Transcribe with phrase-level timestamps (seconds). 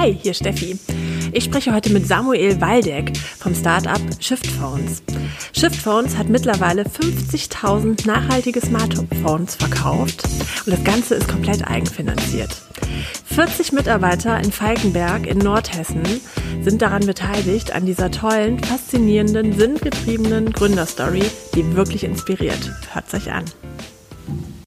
[0.00, 0.78] Hi, hier Steffi.
[1.30, 5.02] Ich spreche heute mit Samuel Waldeck vom Startup Shiftphones.
[5.54, 10.24] Shiftphones hat mittlerweile 50.000 nachhaltige Smartphones verkauft
[10.64, 12.62] und das Ganze ist komplett eigenfinanziert.
[13.26, 16.02] 40 Mitarbeiter in Falkenberg in Nordhessen
[16.62, 21.24] sind daran beteiligt an dieser tollen, faszinierenden, sinngetriebenen Gründerstory,
[21.54, 22.72] die wirklich inspiriert.
[22.94, 23.44] Hört euch an.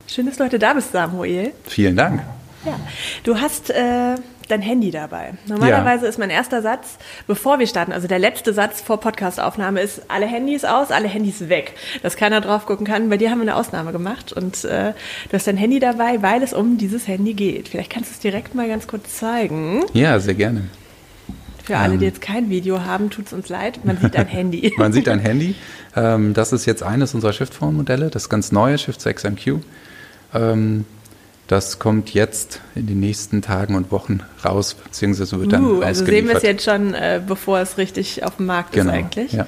[0.06, 1.54] Schön, dass du heute da bist, Samuel.
[1.66, 2.22] Vielen Dank.
[2.66, 2.80] Ja,
[3.24, 4.16] du hast äh,
[4.48, 5.34] dein Handy dabei.
[5.48, 6.10] Normalerweise ja.
[6.10, 6.98] ist mein erster Satz,
[7.28, 11.50] bevor wir starten, also der letzte Satz vor Podcastaufnahme ist, alle Handys aus, alle Handys
[11.50, 13.10] weg, dass keiner drauf gucken kann.
[13.10, 14.94] Bei dir haben wir eine Ausnahme gemacht und äh,
[15.30, 17.70] du hast dein Handy dabei, weil es um dieses Handy geht.
[17.70, 19.84] Vielleicht kannst du es direkt mal ganz kurz zeigen.
[19.94, 20.64] Ja, sehr gerne.
[21.64, 22.12] Für alle, die ähm.
[22.12, 24.74] jetzt kein Video haben, tut es uns leid, man sieht ein Handy.
[24.78, 25.56] man sieht ein Handy.
[25.96, 29.60] Ähm, das ist jetzt eines unserer Shift-Phone-Modelle, das ganz neue Shift 6 MQ.
[31.48, 36.06] Das kommt jetzt in den nächsten Tagen und Wochen raus, beziehungsweise wird dann uh, Also
[36.06, 39.32] sehen wir es jetzt schon, äh, bevor es richtig auf dem Markt genau, ist eigentlich.
[39.34, 39.46] Ja.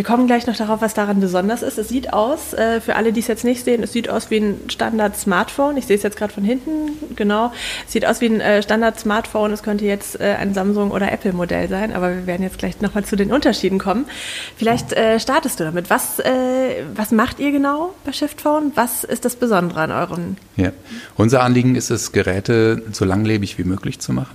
[0.00, 1.76] Wir kommen gleich noch darauf, was daran besonders ist.
[1.76, 4.38] Es sieht aus, äh, für alle, die es jetzt nicht sehen, es sieht aus wie
[4.38, 5.76] ein Standard-Smartphone.
[5.76, 7.52] Ich sehe es jetzt gerade von hinten, genau.
[7.86, 9.52] Es sieht aus wie ein äh, Standard-Smartphone.
[9.52, 13.04] Es könnte jetzt äh, ein Samsung- oder Apple-Modell sein, aber wir werden jetzt gleich nochmal
[13.04, 14.06] zu den Unterschieden kommen.
[14.56, 15.90] Vielleicht äh, startest du damit.
[15.90, 18.72] Was, äh, was macht ihr genau bei Shiftphone?
[18.76, 20.38] Was ist das Besondere an euren?
[20.56, 20.72] Ja,
[21.16, 24.34] unser Anliegen ist es, Geräte so langlebig wie möglich zu machen.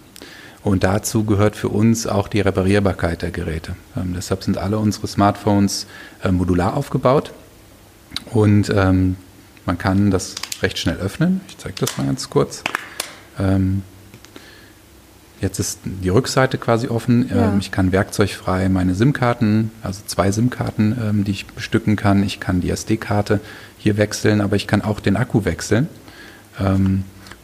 [0.66, 3.76] Und dazu gehört für uns auch die Reparierbarkeit der Geräte.
[3.96, 5.86] Ähm, deshalb sind alle unsere Smartphones
[6.24, 7.34] äh, modular aufgebaut
[8.32, 9.16] und ähm,
[9.68, 11.42] man kann das recht schnell öffnen.
[11.48, 12.64] Ich zeige das mal ganz kurz.
[13.38, 13.84] Ähm,
[15.40, 17.30] jetzt ist die Rückseite quasi offen.
[17.30, 17.50] Ja.
[17.50, 22.24] Ähm, ich kann werkzeugfrei meine SIM-Karten, also zwei SIM-Karten, ähm, die ich bestücken kann.
[22.24, 23.40] Ich kann die SD-Karte
[23.78, 25.90] hier wechseln, aber ich kann auch den Akku wechseln.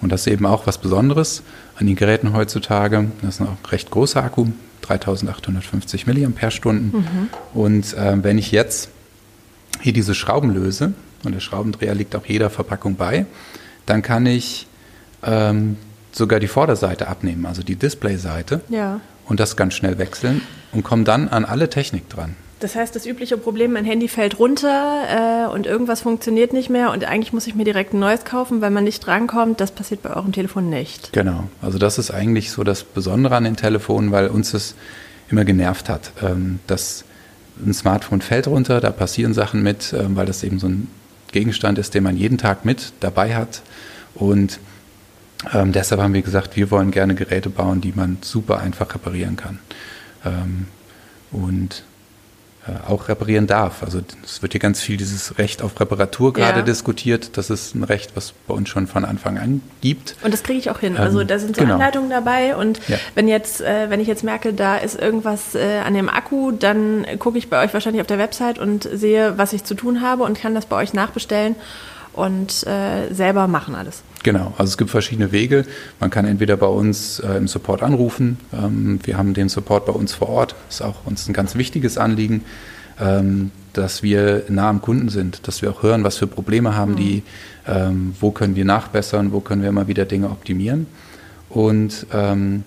[0.01, 1.43] Und das ist eben auch was Besonderes
[1.75, 3.11] an den Geräten heutzutage.
[3.21, 4.47] Das ist ein recht großer Akku,
[4.81, 6.13] 3850 mAh.
[6.71, 7.29] Mhm.
[7.53, 8.89] Und äh, wenn ich jetzt
[9.81, 13.25] hier diese Schrauben löse, und der Schraubendreher liegt auch jeder Verpackung bei,
[13.85, 14.67] dann kann ich
[15.23, 15.77] ähm,
[16.11, 18.99] sogar die Vorderseite abnehmen, also die Displayseite, ja.
[19.25, 20.41] und das ganz schnell wechseln
[20.71, 22.35] und komme dann an alle Technik dran.
[22.61, 26.91] Das heißt, das übliche Problem, mein Handy fällt runter äh, und irgendwas funktioniert nicht mehr
[26.91, 30.03] und eigentlich muss ich mir direkt ein neues kaufen, weil man nicht drankommt, das passiert
[30.03, 31.11] bei eurem Telefon nicht.
[31.11, 34.75] Genau, also das ist eigentlich so das Besondere an den Telefonen, weil uns das
[35.31, 37.03] immer genervt hat, ähm, dass
[37.65, 40.87] ein Smartphone fällt runter, da passieren Sachen mit, ähm, weil das eben so ein
[41.31, 43.63] Gegenstand ist, den man jeden Tag mit dabei hat
[44.13, 44.59] und
[45.51, 49.35] ähm, deshalb haben wir gesagt, wir wollen gerne Geräte bauen, die man super einfach reparieren
[49.35, 49.57] kann.
[50.23, 50.67] Ähm,
[51.31, 51.90] und äh,
[52.87, 53.81] auch reparieren darf.
[53.81, 56.65] Also es wird hier ganz viel dieses Recht auf Reparatur gerade ja.
[56.65, 57.35] diskutiert.
[57.37, 60.15] Das ist ein Recht, was bei uns schon von Anfang an gibt.
[60.23, 60.95] Und das kriege ich auch hin.
[60.95, 61.75] Also ähm, da sind so genau.
[61.75, 62.97] Anleitungen dabei und ja.
[63.15, 67.05] wenn jetzt, äh, wenn ich jetzt merke, da ist irgendwas äh, an dem Akku, dann
[67.17, 70.23] gucke ich bei euch wahrscheinlich auf der Website und sehe, was ich zu tun habe
[70.23, 71.55] und kann das bei euch nachbestellen
[72.13, 74.03] und äh, selber machen alles.
[74.23, 75.65] Genau, also es gibt verschiedene Wege.
[75.99, 78.37] Man kann entweder bei uns äh, im Support anrufen.
[78.53, 80.55] Ähm, wir haben den Support bei uns vor Ort.
[80.67, 82.43] Das ist auch uns ein ganz wichtiges Anliegen,
[82.99, 86.91] ähm, dass wir nah am Kunden sind, dass wir auch hören, was für Probleme haben
[86.93, 86.97] mhm.
[86.97, 87.23] die,
[87.67, 90.85] ähm, wo können wir nachbessern, wo können wir immer wieder Dinge optimieren.
[91.49, 92.63] Und ähm,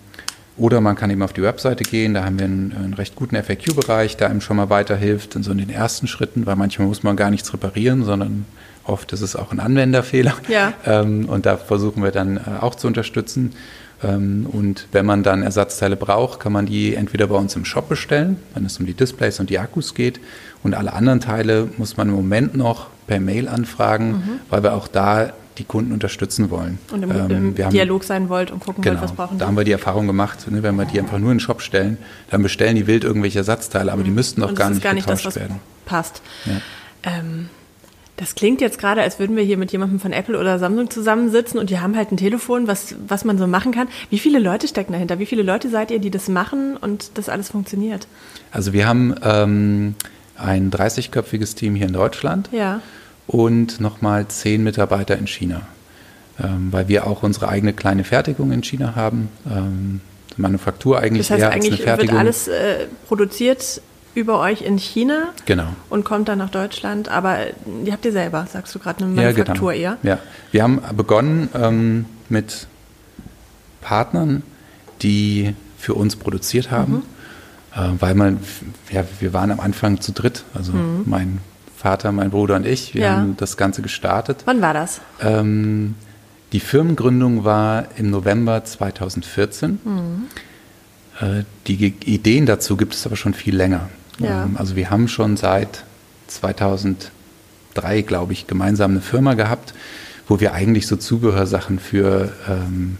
[0.57, 3.35] oder man kann eben auf die Webseite gehen, da haben wir einen, einen recht guten
[3.35, 7.03] FAQ-Bereich, der einem schon mal weiterhilft in so in den ersten Schritten, weil manchmal muss
[7.03, 8.47] man gar nichts reparieren, sondern
[8.85, 10.35] Oft ist es auch ein Anwenderfehler.
[10.49, 10.73] Ja.
[10.85, 13.53] Ähm, und da versuchen wir dann äh, auch zu unterstützen.
[14.03, 17.89] Ähm, und wenn man dann Ersatzteile braucht, kann man die entweder bei uns im Shop
[17.89, 20.21] bestellen, wenn es um die Displays und die Akkus geht.
[20.63, 24.41] Und alle anderen Teile muss man im Moment noch per Mail anfragen, mhm.
[24.51, 26.79] weil wir auch da die Kunden unterstützen wollen.
[26.91, 29.41] Und im, ähm, im Dialog haben, sein wollt und gucken genau, wollt, was brauchen die.
[29.41, 31.63] Da haben wir die Erfahrung gemacht, ne, wenn wir die einfach nur in den Shop
[31.63, 31.97] stellen,
[32.31, 34.07] dann bestellen die wild irgendwelche Ersatzteile, aber mhm.
[34.07, 35.61] die müssten doch gar nicht gar nicht das, was werden.
[35.87, 36.23] Passt.
[36.45, 36.61] Ja.
[37.05, 37.49] Ähm,
[38.17, 41.59] das klingt jetzt gerade, als würden wir hier mit jemandem von Apple oder Samsung zusammensitzen
[41.59, 43.89] und die haben halt ein Telefon, was, was man so machen kann.
[44.09, 45.19] Wie viele Leute stecken dahinter?
[45.19, 48.07] Wie viele Leute seid ihr, die das machen und das alles funktioniert?
[48.53, 49.95] Also wir haben ähm,
[50.37, 52.81] ein 30-köpfiges Team hier in Deutschland ja.
[53.27, 55.63] und nochmal zehn Mitarbeiter in China,
[56.41, 59.29] ähm, weil wir auch unsere eigene kleine Fertigung in China haben.
[59.51, 60.01] Ähm,
[60.37, 62.15] Manufaktur eigentlich das heißt, eher eigentlich als eine Fertigung.
[62.15, 63.81] wird alles äh, produziert
[64.15, 65.69] über euch in China genau.
[65.91, 67.09] und kommt dann nach Deutschland.
[67.09, 67.39] Aber
[67.85, 70.03] die habt ihr selber, sagst du gerade, eine Manufaktur ja, genau.
[70.03, 70.13] eher?
[70.15, 70.19] Ja,
[70.53, 72.67] wir haben begonnen ähm, mit
[73.81, 74.43] Partnern,
[75.03, 77.03] die für uns produziert haben, mhm.
[77.77, 78.41] äh, weil man,
[78.91, 81.03] ja, wir waren am Anfang zu dritt, also mhm.
[81.07, 81.41] mein
[81.77, 83.17] Vater, mein Bruder und ich, wir ja.
[83.17, 84.43] haben das Ganze gestartet.
[84.47, 85.01] Wann war das?
[85.21, 85.97] Ähm,
[86.53, 89.81] Die Firmengründung war im November 2014.
[89.85, 90.23] Mhm.
[91.21, 93.91] Äh, die Ideen dazu gibt es aber schon viel länger.
[94.19, 94.45] Ja.
[94.45, 95.85] Ähm, also wir haben schon seit
[96.29, 99.75] 2003, glaube ich, gemeinsam eine Firma gehabt,
[100.29, 102.97] wo wir eigentlich so Zubehörsachen für, ähm,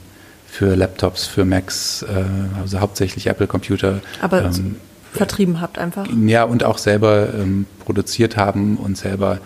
[0.47, 2.25] für Laptops, für Macs, äh,
[2.61, 4.01] also hauptsächlich Apple-Computer.
[4.21, 4.77] Aber ähm,
[5.13, 6.07] vertrieben habt einfach?
[6.27, 9.39] Ja, und auch selber ähm, produziert haben und selber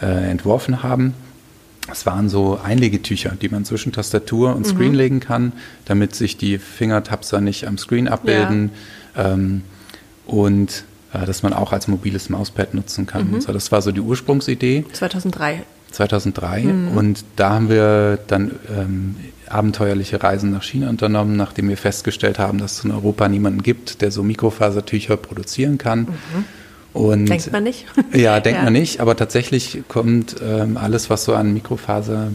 [0.00, 1.14] äh, entworfen haben.
[1.90, 4.98] Es waren so Einlegetücher, die man zwischen Tastatur und Screen mhm.
[4.98, 5.52] legen kann,
[5.84, 8.70] damit sich die Fingertapser nicht am Screen abbilden.
[9.16, 9.32] Ja.
[9.32, 9.62] Ähm,
[10.26, 13.30] und äh, dass man auch als mobiles Mauspad nutzen kann.
[13.30, 13.40] Mhm.
[13.40, 14.84] So, das war so die Ursprungsidee.
[14.92, 15.62] 2003.
[15.90, 16.62] 2003.
[16.62, 16.96] Mhm.
[16.96, 19.16] Und da haben wir dann ähm,
[19.48, 24.00] abenteuerliche Reisen nach China unternommen, nachdem wir festgestellt haben, dass es in Europa niemanden gibt,
[24.00, 26.00] der so Mikrofasertücher produzieren kann.
[26.00, 26.44] Mhm.
[26.94, 27.86] Und, denkt man nicht?
[28.12, 28.64] Ja, denkt ja.
[28.64, 32.32] man nicht, aber tatsächlich kommt ähm, alles, was so an Mikrofaser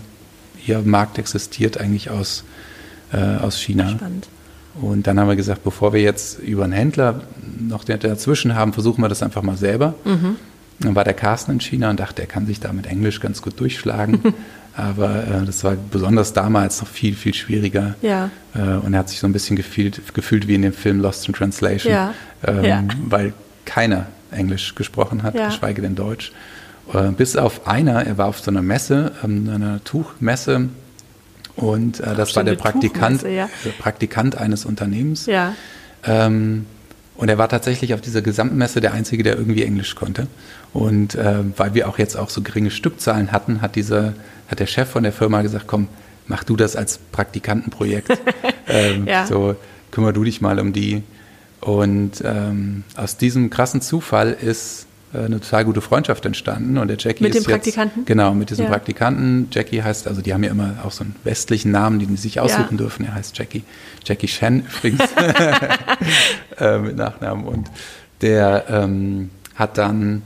[0.58, 2.44] hier im Markt existiert, eigentlich aus,
[3.12, 3.90] äh, aus China.
[3.90, 4.28] Spannend.
[4.82, 7.22] Und dann haben wir gesagt, bevor wir jetzt über einen Händler
[7.60, 9.96] noch dazwischen haben, versuchen wir das einfach mal selber.
[10.06, 10.36] Mhm.
[10.80, 13.42] Dann war der Carsten in China und dachte, er kann sich da mit Englisch ganz
[13.42, 14.22] gut durchschlagen.
[14.76, 17.96] Aber äh, das war besonders damals noch viel, viel schwieriger.
[18.04, 18.30] Ja.
[18.54, 21.28] Äh, und er hat sich so ein bisschen gefühlt, gefühlt wie in dem Film Lost
[21.28, 22.14] in Translation, ja.
[22.46, 22.84] Ähm, ja.
[23.08, 23.34] weil
[23.66, 26.32] keiner Englisch gesprochen hat, geschweige denn Deutsch.
[26.94, 30.70] Äh, bis auf einer, er war auf so einer Messe, ähm, einer Tuchmesse,
[31.58, 33.50] und äh, das war der Praktikant, ja.
[33.80, 35.26] Praktikant eines Unternehmens.
[35.26, 35.54] Ja.
[36.06, 36.66] Ähm,
[37.16, 40.28] und er war tatsächlich auf dieser Gesamtmesse der Einzige, der irgendwie Englisch konnte.
[40.72, 44.14] Und äh, weil wir auch jetzt auch so geringe Stückzahlen hatten, hat, dieser,
[44.48, 45.88] hat der Chef von der Firma gesagt, komm,
[46.28, 48.10] mach du das als Praktikantenprojekt.
[48.68, 49.26] ähm, ja.
[49.26, 49.56] So
[49.90, 51.02] kümmer du dich mal um die.
[51.60, 57.24] Und ähm, aus diesem krassen Zufall ist eine total gute Freundschaft entstanden und der Jackie
[57.24, 58.00] mit ist dem Praktikanten?
[58.00, 58.72] Jetzt, genau, mit diesem ja.
[58.72, 59.48] Praktikanten.
[59.52, 62.40] Jackie heißt, also die haben ja immer auch so einen westlichen Namen, den sie sich
[62.40, 62.78] aussuchen ja.
[62.78, 63.06] dürfen.
[63.06, 63.64] Er heißt Jackie,
[64.06, 65.02] Jackie Shen übrigens
[66.60, 67.70] äh, mit Nachnamen und
[68.22, 70.24] der ähm, hat dann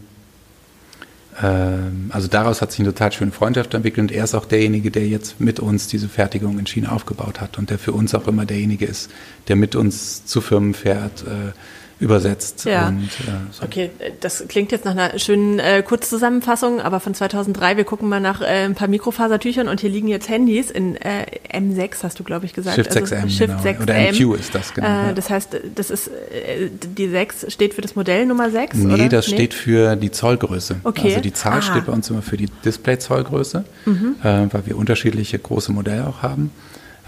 [1.41, 4.91] ähm, also daraus hat sich eine total schöne Freundschaft entwickelt und er ist auch derjenige,
[4.91, 8.27] der jetzt mit uns diese Fertigung in China aufgebaut hat und der für uns auch
[8.27, 9.09] immer derjenige ist,
[9.47, 11.53] der mit uns zu Firmen fährt, äh,
[12.01, 12.65] übersetzt.
[12.65, 12.87] Ja.
[12.87, 13.63] Und, äh, so.
[13.63, 18.19] Okay, das klingt jetzt nach einer schönen äh, Kurzzusammenfassung, aber von 2003, wir gucken mal
[18.19, 22.23] nach äh, ein paar Mikrofasertüchern und hier liegen jetzt Handys in äh, M6, hast du,
[22.23, 22.75] glaube ich, gesagt.
[22.75, 23.79] Shift 6M, also, Shift genau.
[23.79, 23.83] 6M.
[23.83, 25.09] Oder MQ ist das, genau.
[25.09, 28.93] Äh, das heißt, das ist, äh, die 6 steht für das Modell Nummer 6, Nee,
[28.95, 29.09] oder?
[29.09, 29.35] das nee?
[29.35, 30.77] steht für die Zollgröße.
[30.83, 31.09] Okay.
[31.09, 31.61] Also die Zahl Aha.
[31.61, 34.15] steht bei uns immer für die Display-Zollgröße, mhm.
[34.23, 36.51] äh, weil wir unterschiedliche große Modelle auch haben.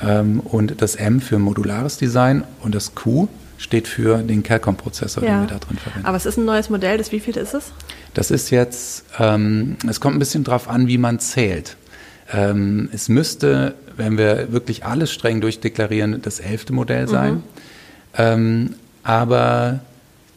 [0.04, 3.28] Ähm, und das M für modulares Design und das Q
[3.64, 5.40] steht für den Qualcomm-Prozessor, ja.
[5.40, 6.06] den wir da drin verwenden.
[6.06, 7.72] Aber es ist ein neues Modell, das wievielte ist es?
[8.14, 11.78] Das ist jetzt, ähm, es kommt ein bisschen drauf an, wie man zählt.
[12.32, 17.36] Ähm, es müsste, wenn wir wirklich alles streng durchdeklarieren, das elfte Modell sein.
[17.36, 17.44] Mhm.
[18.18, 19.80] Ähm, aber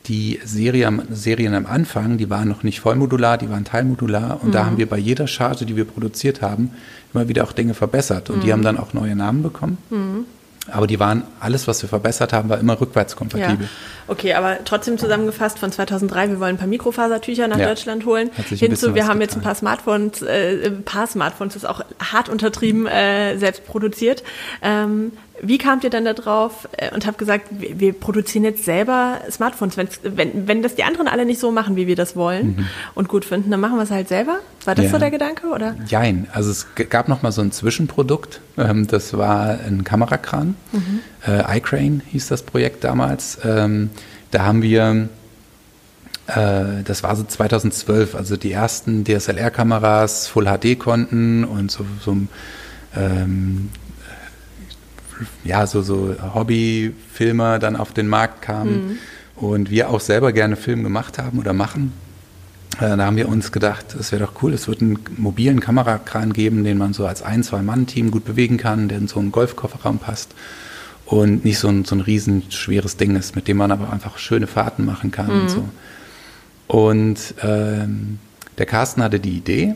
[0.07, 4.41] die Serie, Serien am Anfang, die waren noch nicht vollmodular, die waren teilmodular.
[4.41, 4.53] Und mhm.
[4.53, 6.71] da haben wir bei jeder Charge, die wir produziert haben,
[7.13, 8.31] immer wieder auch Dinge verbessert.
[8.31, 8.41] Und mhm.
[8.43, 9.79] die haben dann auch neue Namen bekommen.
[9.91, 10.27] Mhm.
[10.73, 13.67] Aber die waren, alles, was wir verbessert haben, war immer rückwärtskompatibel.
[13.67, 13.71] Ja.
[14.09, 17.69] Okay, aber trotzdem zusammengefasst von 2003, wir wollen ein paar Mikrofasertücher nach ja.
[17.69, 18.31] Deutschland holen.
[18.49, 19.21] Hinzu, wir haben getan.
[19.21, 23.65] jetzt ein paar Smartphones, äh, ein paar Smartphones, das ist auch hart untertrieben, äh, selbst
[23.67, 24.23] produziert.
[24.63, 25.13] Ähm,
[25.43, 29.21] wie kamt ihr dann da drauf äh, und habt gesagt, wir, wir, produzieren jetzt selber
[29.31, 29.77] Smartphones?
[29.77, 32.67] wenn, wenn das die anderen alle nicht so machen, wie wir das wollen mhm.
[32.95, 34.39] und gut finden, dann machen wir es halt selber?
[34.65, 34.91] War das ja.
[34.91, 35.49] so der Gedanke?
[35.49, 35.77] Oder?
[35.87, 36.27] Jein.
[36.33, 38.41] Also es gab noch mal so ein Zwischenprodukt.
[38.57, 40.57] Ähm, das war ein Kamerakran.
[40.73, 41.01] Mhm.
[41.27, 43.39] Äh, iCrane hieß das Projekt damals.
[43.45, 43.91] Ähm,
[44.31, 45.09] da haben wir
[46.27, 52.17] äh, das war so 2012, also die ersten DSLR-Kameras Full HD konnten und so, so
[52.97, 53.71] ähm,
[55.45, 58.99] ja, so, so Hobbyfilmer dann auf den Markt kamen mhm.
[59.37, 61.93] und wir auch selber gerne Film gemacht haben oder machen.
[62.79, 66.33] Äh, da haben wir uns gedacht, es wäre doch cool, es wird einen mobilen Kamerakran
[66.33, 69.99] geben, den man so als ein-, zwei-Mann-Team gut bewegen kann, der in so einen Golfkofferraum
[69.99, 70.35] passt
[71.07, 74.19] und nicht so ein, so ein riesen schweres Ding ist, mit dem man aber einfach
[74.19, 75.41] schöne Fahrten machen kann mhm.
[75.43, 75.69] und so.
[76.67, 78.19] Und ähm,
[78.59, 79.75] der Carsten hatte die Idee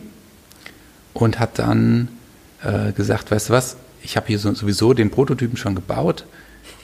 [1.14, 2.09] und hat dann
[2.62, 6.25] äh, gesagt, weißt du was, ich habe hier so, sowieso den Prototypen schon gebaut.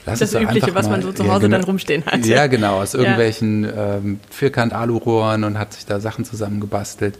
[0.05, 2.25] Lass das Übliche, was man so zu Hause ja, genau, dann rumstehen hat.
[2.25, 3.97] Ja, genau, aus irgendwelchen ja.
[3.97, 7.17] ähm, Vierkant-Alurohren und hat sich da Sachen zusammengebastelt.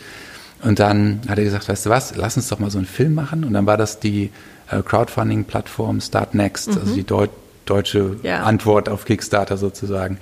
[0.64, 3.14] Und dann hat er gesagt, weißt du was, lass uns doch mal so einen Film
[3.14, 3.44] machen.
[3.44, 4.32] Und dann war das die
[4.72, 6.86] äh, Crowdfunding-Plattform Start Next, also mhm.
[6.86, 7.28] also die Deu
[7.66, 8.44] deutsche ja.
[8.44, 10.20] Antwort auf Kickstarter sozusagen.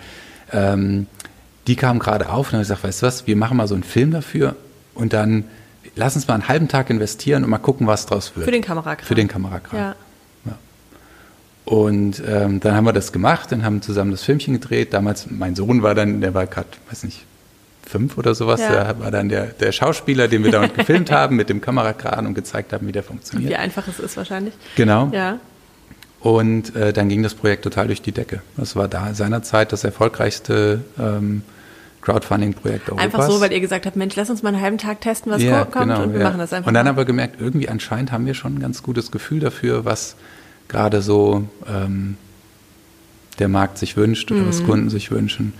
[0.51, 1.05] Ähm,
[1.67, 3.83] die kam gerade auf und habe gesagt, weißt du was, wir machen mal so einen
[3.83, 4.55] Film dafür
[4.95, 5.45] und dann
[5.95, 8.45] lass uns mal einen halben Tag investieren und mal gucken, was draus wird.
[8.45, 9.07] Für den Kamerakram.
[9.07, 9.79] Für den Kamerakram.
[9.79, 9.95] Ja.
[11.65, 14.93] Und ähm, dann haben wir das gemacht und haben zusammen das Filmchen gedreht.
[14.93, 17.25] Damals, mein Sohn war dann, der war gerade, weiß nicht,
[17.83, 18.61] fünf oder sowas.
[18.61, 18.69] Ja.
[18.69, 22.35] Der war dann der, der Schauspieler, den wir damit gefilmt haben, mit dem Kamerakran und
[22.35, 23.49] gezeigt haben, wie der funktioniert.
[23.49, 24.53] Wie einfach es ist wahrscheinlich.
[24.75, 25.09] Genau.
[25.11, 25.39] Ja.
[26.19, 28.41] Und äh, dann ging das Projekt total durch die Decke.
[28.57, 31.41] Das war da seinerzeit das erfolgreichste ähm,
[32.05, 33.03] Crowdfunding-Projekt Europas.
[33.03, 35.41] Einfach so, weil ihr gesagt habt, Mensch, lass uns mal einen halben Tag testen, was
[35.41, 36.27] ja, ko- kommt genau, und wir ja.
[36.27, 36.67] machen das einfach.
[36.67, 36.89] Und dann mal.
[36.91, 40.15] haben wir gemerkt, irgendwie anscheinend haben wir schon ein ganz gutes Gefühl dafür, was
[40.67, 42.15] gerade so ähm,
[43.39, 44.47] der Markt sich wünscht oder Mhm.
[44.47, 45.53] was Kunden sich wünschen.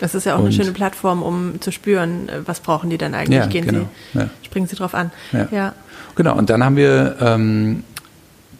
[0.00, 2.98] Das ist ja auch eine Und- schöne Plattform, um zu spüren, äh, was brauchen die
[2.98, 3.38] denn eigentlich?
[3.38, 4.28] Ja, Gehen genau, sie, ja.
[4.42, 5.10] springen sie drauf an.
[5.32, 5.48] Ja.
[5.50, 5.74] ja.
[6.16, 7.84] Genau, und dann haben wir ähm,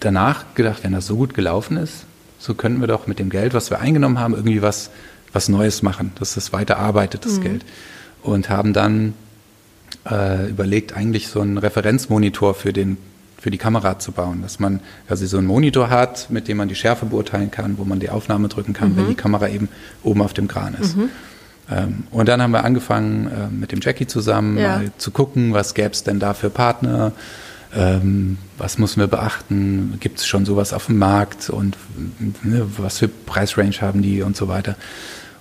[0.01, 2.05] danach gedacht, wenn das so gut gelaufen ist,
[2.39, 4.91] so könnten wir doch mit dem Geld, was wir eingenommen haben, irgendwie was,
[5.35, 7.65] was Neues machen, dass das weiter arbeitet, das Geld.
[8.23, 9.13] Und haben dann
[10.11, 12.97] äh, überlegt, eigentlich so einen Referenzmonitor für, den,
[13.39, 16.69] für die Kamera zu bauen, dass man quasi so einen Monitor hat, mit dem man
[16.69, 19.69] die Schärfe beurteilen kann, wo man die Aufnahme drücken kann, wenn die Kamera eben
[20.03, 20.97] oben auf dem Kran ist.
[21.71, 24.79] Ähm, und dann haben wir angefangen, äh, mit dem Jackie zusammen Ja.
[24.79, 27.13] mal zu gucken, was gäbe es denn da für Partner,
[27.75, 31.77] ähm, was müssen wir beachten, gibt es schon sowas auf dem Markt und
[32.43, 34.77] ne, was für Preisrange haben die und so weiter.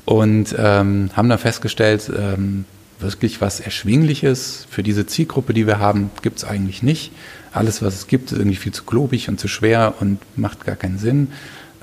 [0.06, 2.66] Und ähm, haben dann festgestellt, ähm,
[3.00, 7.12] wirklich was Erschwingliches für diese Zielgruppe, die wir haben, gibt es eigentlich nicht.
[7.52, 10.76] Alles, was es gibt, ist irgendwie viel zu klobig und zu schwer und macht gar
[10.76, 11.30] keinen Sinn.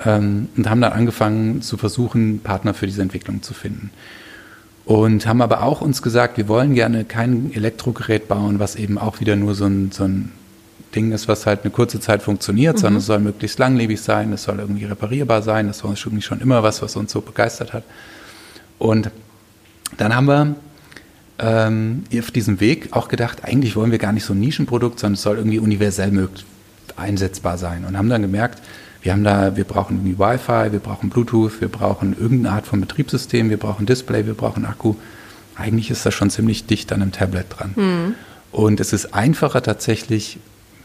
[0.05, 3.91] Ähm, und haben dann angefangen zu versuchen, Partner für diese Entwicklung zu finden.
[4.85, 9.21] Und haben aber auch uns gesagt, wir wollen gerne kein Elektrogerät bauen, was eben auch
[9.21, 10.33] wieder nur so ein, so ein
[10.95, 14.43] Ding ist, was halt eine kurze Zeit funktioniert, sondern es soll möglichst langlebig sein, es
[14.43, 17.85] soll irgendwie reparierbar sein, das war irgendwie schon immer was, was uns so begeistert hat.
[18.79, 19.11] Und
[19.97, 20.57] dann haben wir
[21.39, 25.15] ähm, auf diesem Weg auch gedacht, eigentlich wollen wir gar nicht so ein Nischenprodukt, sondern
[25.15, 26.45] es soll irgendwie universell möglich
[26.97, 27.85] einsetzbar sein.
[27.85, 28.61] Und haben dann gemerkt,
[29.03, 32.81] wir haben da, wir brauchen irgendwie Wi-Fi, wir brauchen Bluetooth, wir brauchen irgendeine Art von
[32.81, 34.97] Betriebssystem, wir brauchen Display, wir brauchen Akku.
[35.57, 37.75] Eigentlich ist das schon ziemlich dicht an einem Tablet dran.
[38.53, 40.39] Und es ist einfacher tatsächlich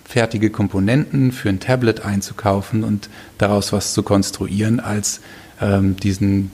[0.06, 5.20] fertige Komponenten für ein Tablet einzukaufen und daraus was zu konstruieren, als
[5.60, 6.52] ähm, diesen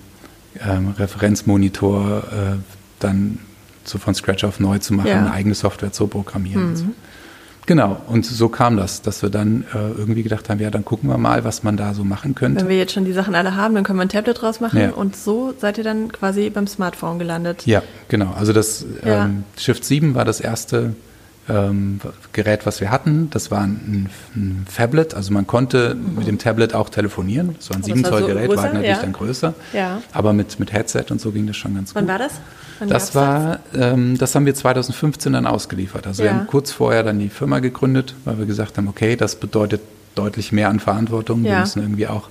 [0.65, 2.57] ähm, Referenzmonitor äh,
[2.99, 3.39] dann
[3.83, 5.17] so von Scratch auf neu zu machen, Ja.
[5.17, 6.69] eine eigene Software zu programmieren.
[6.69, 6.85] Und so.
[7.67, 11.09] Genau, und so kam das, dass wir dann äh, irgendwie gedacht haben, ja, dann gucken
[11.09, 12.61] wir mal, was man da so machen könnte.
[12.61, 14.79] Wenn wir jetzt schon die Sachen alle haben, dann können wir ein Tablet draus machen
[14.79, 14.91] Ja.
[14.91, 17.65] und so seid ihr dann quasi beim Smartphone gelandet.
[17.67, 18.33] Ja, genau.
[18.37, 19.25] Also das Ja.
[19.25, 20.95] ähm, Shift 7 war das erste
[21.49, 21.99] ähm,
[22.33, 23.29] Gerät, was wir hatten.
[23.31, 27.55] Das war ein, ein Phablet, also man konnte mit dem Tablet auch telefonieren.
[27.57, 29.01] Das war ein Aber 7 es war Zoll so Gerät, größer, war natürlich ja.
[29.01, 29.53] dann größer.
[29.73, 30.01] Ja.
[30.13, 32.11] Aber mit, mit Headset und so ging das schon ganz Wann gut.
[32.11, 32.33] war das?
[32.79, 36.07] Wann Das war, ähm, das haben wir 2015 dann ausgeliefert.
[36.07, 36.37] Also wir Ja.
[36.37, 39.81] haben kurz vorher dann die Firma gegründet, weil wir gesagt haben, okay, das bedeutet
[40.15, 41.43] deutlich mehr an Verantwortung.
[41.43, 42.29] Wir müssen irgendwie auch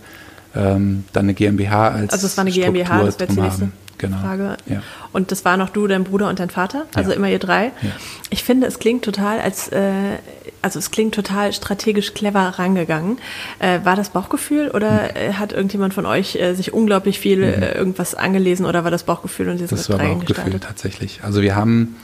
[0.55, 3.73] ähm, dann eine GmbH als Also es war eine GmbH, Struktur das wäre jetzt haben.
[4.01, 4.19] Genau.
[4.19, 4.57] Frage.
[4.67, 4.83] Ja.
[5.13, 7.17] Und das war noch du, dein Bruder und dein Vater, also Ja.
[7.17, 7.67] immer ihr drei.
[7.83, 7.91] Ja.
[8.31, 10.19] Ich finde, es klingt total als, äh,
[10.63, 13.19] also es klingt total strategisch clever rangegangen.
[13.59, 15.17] Äh, war das Bauchgefühl oder Hm.
[15.17, 19.05] äh, hat irgendjemand von euch äh, sich unglaublich viel äh, irgendwas angelesen oder war das
[19.05, 21.21] Bauchgefühl und ihr Das seid war mit Bauchgefühl tatsächlich.
[21.23, 21.97] Also wir haben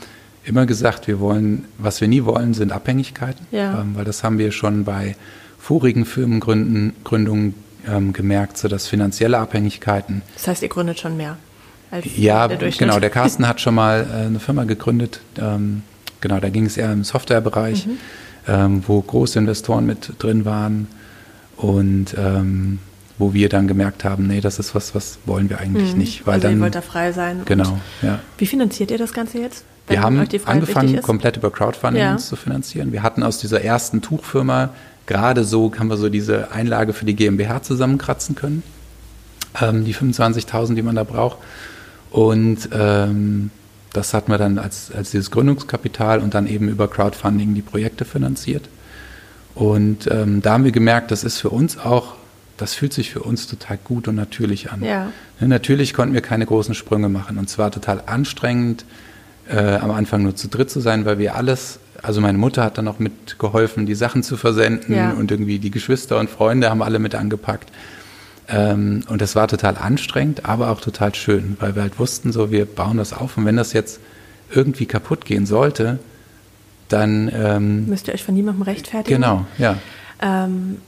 [0.44, 4.52] immer gesagt, wir wollen, was wir nie wollen, sind Abhängigkeiten, ähm, weil das haben wir
[4.52, 5.16] schon bei
[5.58, 7.54] vorigen Firmengründen Gründungen
[7.88, 11.36] ähm, gemerkt, so dass finanzielle Abhängigkeiten Das heißt, ihr gründet schon mehr
[12.16, 12.98] Ja, der genau.
[13.00, 15.20] Der Carsten hat schon mal äh, eine Firma gegründet.
[15.38, 15.82] Ähm,
[16.20, 17.98] genau, da ging es eher im Softwarebereich, Mhm.
[18.48, 20.88] ähm, wo große Investoren mit drin waren
[21.56, 22.78] und ähm,
[23.18, 26.34] wo wir dann gemerkt haben, nee, das ist was, was wollen wir eigentlich nicht, weil
[26.34, 27.42] also ihr dann wollt da frei sein.
[27.46, 28.18] Genau, ja.
[28.36, 29.64] Wie finanziert ihr das Ganze jetzt?
[29.88, 32.12] Wir haben angefangen, komplett über Crowdfunding Ja.
[32.12, 32.92] uns zu finanzieren.
[32.92, 34.70] Wir hatten aus dieser ersten Tuchfirma
[35.06, 38.62] gerade so, haben wir so diese Einlage für die GmbH zusammenkratzen können.
[39.60, 41.38] Die 25.000, die man da braucht.
[42.10, 43.50] Und ähm,
[43.92, 48.04] das hatten wir dann als, als dieses Gründungskapital und dann eben über Crowdfunding die Projekte
[48.04, 48.68] finanziert.
[49.54, 52.14] Und ähm, da haben wir gemerkt, das ist für uns auch,
[52.58, 54.82] das fühlt sich für uns total gut und natürlich an.
[54.84, 55.12] Ja.
[55.40, 58.84] Ne, Natürlich konnten wir keine großen Sprünge machen und zwar total anstrengend,
[59.48, 62.76] äh, am Anfang nur zu dritt zu sein, weil wir alles, also meine Mutter hat
[62.78, 65.12] dann auch mitgeholfen, die Sachen zu versenden Ja.
[65.12, 67.70] und irgendwie die Geschwister und Freunde haben alle mit angepackt.
[68.48, 72.50] Ähm, und das war total anstrengend, aber auch total schön, weil wir halt wussten, so
[72.50, 74.00] wir bauen das auf und wenn das jetzt
[74.50, 75.98] irgendwie kaputt gehen sollte,
[76.88, 79.20] dann ähm, Müsst ihr euch von niemandem rechtfertigen?
[79.20, 79.76] genau, ja.
[80.22, 80.78] Ähm,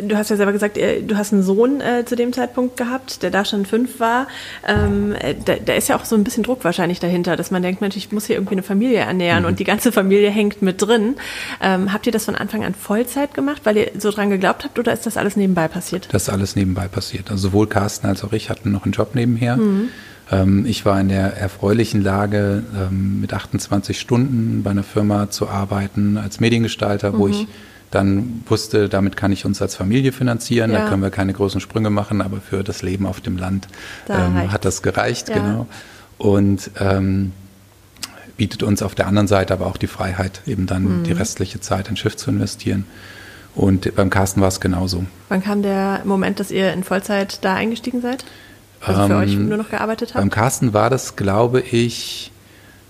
[0.00, 3.30] du hast ja selber gesagt, du hast einen Sohn äh, zu dem Zeitpunkt gehabt, der
[3.30, 4.28] da schon fünf war.
[4.66, 7.62] Ähm, äh, da, da, ist ja auch so ein bisschen Druck wahrscheinlich dahinter, dass man
[7.62, 9.48] denkt, Mensch, ich muss hier irgendwie eine Familie ernähren mhm.
[9.48, 11.16] und die ganze Familie hängt mit drin.
[11.62, 14.78] Ähm, habt ihr das von Anfang an Vollzeit gemacht, weil ihr so dran geglaubt habt
[14.78, 16.08] oder ist das alles nebenbei passiert?
[16.12, 17.30] Das ist alles nebenbei passiert.
[17.30, 19.56] Also sowohl Carsten als auch ich hatten noch einen Job nebenher.
[19.56, 19.88] Mhm.
[20.30, 25.48] Ähm, ich war in der erfreulichen Lage, ähm, mit 28 Stunden bei einer Firma zu
[25.48, 27.18] arbeiten als Mediengestalter, mhm.
[27.18, 27.46] wo ich
[27.94, 30.80] dann wusste, damit kann ich uns als Familie finanzieren, ja.
[30.80, 33.68] da können wir keine großen Sprünge machen, aber für das Leben auf dem Land
[34.06, 35.36] da ähm, hat das gereicht, ja.
[35.36, 35.66] genau.
[36.18, 37.32] Und ähm,
[38.36, 41.04] bietet uns auf der anderen Seite aber auch die Freiheit, eben dann mhm.
[41.04, 42.86] die restliche Zeit in Schiff zu investieren.
[43.54, 45.04] Und beim Carsten war es genauso.
[45.28, 48.24] Wann kam der Moment, dass ihr in Vollzeit da eingestiegen seid?
[48.80, 50.20] Also für ähm, euch nur noch gearbeitet habt?
[50.20, 52.32] Beim Carsten war das, glaube ich,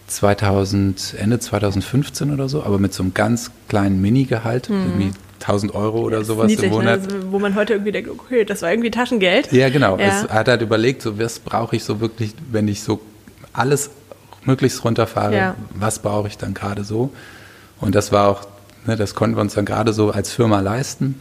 [0.06, 4.82] 2000, Ende 2015 oder so, aber mit so einem ganz kleinen Mini-Gehalt, mhm.
[4.82, 6.84] irgendwie 1000 Euro oder sowas niedlich, im ne?
[6.84, 7.10] Monat.
[7.10, 7.32] Ne?
[7.32, 9.52] wo man heute irgendwie denkt, okay, das war irgendwie Taschengeld.
[9.52, 9.98] Ja, genau.
[9.98, 10.06] Ja.
[10.06, 13.00] Es hat halt überlegt, so was brauche ich so wirklich, wenn ich so
[13.52, 13.90] alles
[14.44, 15.54] möglichst runterfahre, ja.
[15.74, 17.10] was brauche ich dann gerade so?
[17.80, 18.46] Und das war auch,
[18.86, 21.18] ne, das konnten wir uns dann gerade so als Firma leisten.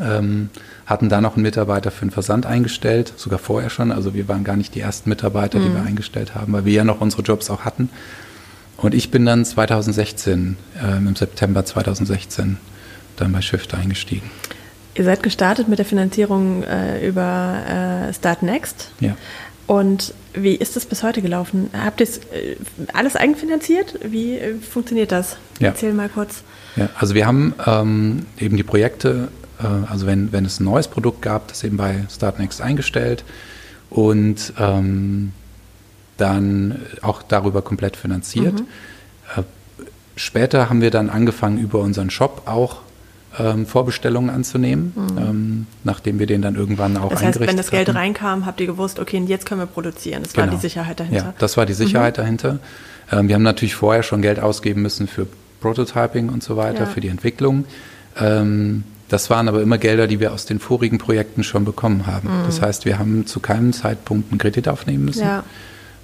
[0.00, 0.50] Ähm,
[0.86, 3.92] hatten da noch einen Mitarbeiter für den Versand eingestellt, sogar vorher schon.
[3.92, 5.64] Also wir waren gar nicht die ersten Mitarbeiter, mhm.
[5.64, 7.90] die wir eingestellt haben, weil wir ja noch unsere Jobs auch hatten.
[8.76, 12.56] Und ich bin dann 2016, äh, im September 2016,
[13.16, 14.30] dann bei Shift eingestiegen.
[14.94, 18.90] Ihr seid gestartet mit der Finanzierung äh, über äh, Start Next.
[19.00, 19.16] Ja.
[19.66, 21.70] Und wie ist das bis heute gelaufen?
[21.72, 22.56] Habt ihr äh,
[22.92, 24.00] alles eigenfinanziert?
[24.04, 25.36] Wie äh, funktioniert das?
[25.60, 25.68] Ja.
[25.68, 26.42] Erzähl mal kurz.
[26.74, 29.28] Ja, also wir haben ähm, eben die Projekte
[29.66, 33.24] also wenn, wenn es ein neues Produkt gab, das eben bei Startnext eingestellt
[33.90, 35.32] und ähm,
[36.16, 38.54] dann auch darüber komplett finanziert.
[38.54, 38.66] Mhm.
[39.36, 39.42] Äh,
[40.16, 42.78] später haben wir dann angefangen, über unseren Shop auch
[43.38, 45.18] ähm, Vorbestellungen anzunehmen, mhm.
[45.18, 47.96] ähm, nachdem wir den dann irgendwann auch das heißt, eingerichtet wenn das Geld hatten.
[47.96, 50.22] reinkam, habt ihr gewusst, okay, jetzt können wir produzieren.
[50.22, 50.48] Das genau.
[50.48, 51.24] war die Sicherheit dahinter.
[51.24, 52.22] Ja, das war die Sicherheit mhm.
[52.22, 52.58] dahinter.
[53.12, 55.26] Ähm, wir haben natürlich vorher schon Geld ausgeben müssen für
[55.60, 56.86] Prototyping und so weiter, ja.
[56.86, 57.64] für die Entwicklung.
[59.10, 62.28] Das waren aber immer Gelder, die wir aus den vorigen Projekten schon bekommen haben.
[62.28, 62.46] Mhm.
[62.46, 65.24] Das heißt, wir haben zu keinem Zeitpunkt einen Kredit aufnehmen müssen.
[65.24, 65.44] Ja.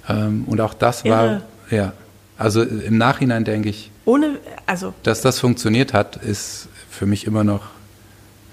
[0.09, 1.15] Ähm, und auch das Irre.
[1.15, 1.41] war,
[1.71, 1.93] ja,
[2.37, 7.45] also im Nachhinein denke ich, ohne, also dass das funktioniert hat, ist für mich immer
[7.45, 7.63] noch,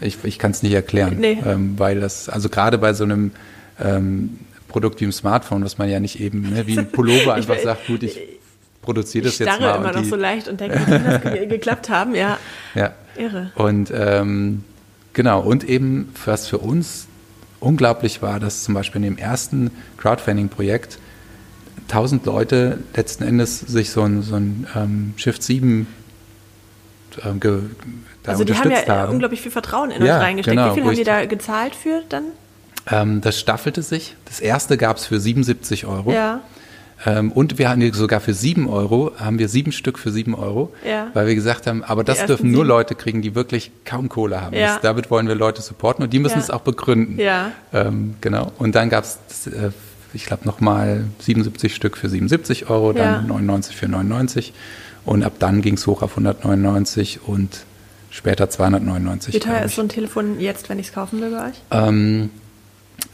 [0.01, 1.43] ich, ich kann es nicht erklären, nee.
[1.45, 3.33] ähm, weil das, also gerade bei so einem
[3.81, 4.39] ähm,
[4.69, 7.89] Produkt wie im Smartphone, was man ja nicht eben ne, wie ein Pullover einfach sagt,
[7.89, 8.21] gut, ich
[8.85, 9.71] produziere das jetzt mal.
[9.71, 12.39] Ich immer noch so leicht und denke, wie das geklappt haben, ja.
[12.75, 12.93] Ja.
[13.17, 13.53] Irre.
[13.55, 14.65] Und ähm,
[15.13, 17.07] genau, und eben, was für uns
[17.61, 20.99] unglaublich war, dass zum Beispiel in dem ersten Crowdfunding-Projekt
[21.89, 25.87] 1000 Leute letzten Endes sich so ein, so ein ähm, Shift 7
[27.25, 27.61] ähm, ge,
[28.23, 29.13] da also die haben ja haben.
[29.13, 30.57] unglaublich viel Vertrauen in ja, uns reingesteckt.
[30.57, 32.25] Genau, Wie viel haben die da gezahlt für dann?
[32.91, 34.17] Ähm, das staffelte sich.
[34.25, 36.13] Das erste gab es für 77 Euro.
[36.13, 36.41] Ja.
[37.07, 40.73] Ähm, und wir haben sogar für sieben Euro, haben wir sieben Stück für sieben Euro,
[40.87, 41.09] ja.
[41.13, 42.65] weil wir gesagt haben, aber das dürfen nur.
[42.65, 44.55] Leute kriegen, die wirklich kaum Kohle haben.
[44.55, 44.75] Ja.
[44.75, 46.41] Das, damit wollen wir Leute supporten und die müssen ja.
[46.41, 47.19] es auch begründen.
[47.19, 47.53] Ja.
[47.73, 48.53] Ähm, genau.
[48.59, 49.71] Und dann gab es, äh,
[50.15, 54.55] ich glaube, nochmal 77 Stück für 77 Euro, dann 99 für 99
[55.05, 57.65] und ab dann ging es hoch auf 199 und
[58.11, 59.35] später 299.
[59.35, 61.57] Wie teuer ist so ein Telefon jetzt, wenn ich es kaufen will bei euch?
[61.71, 62.31] Ähm,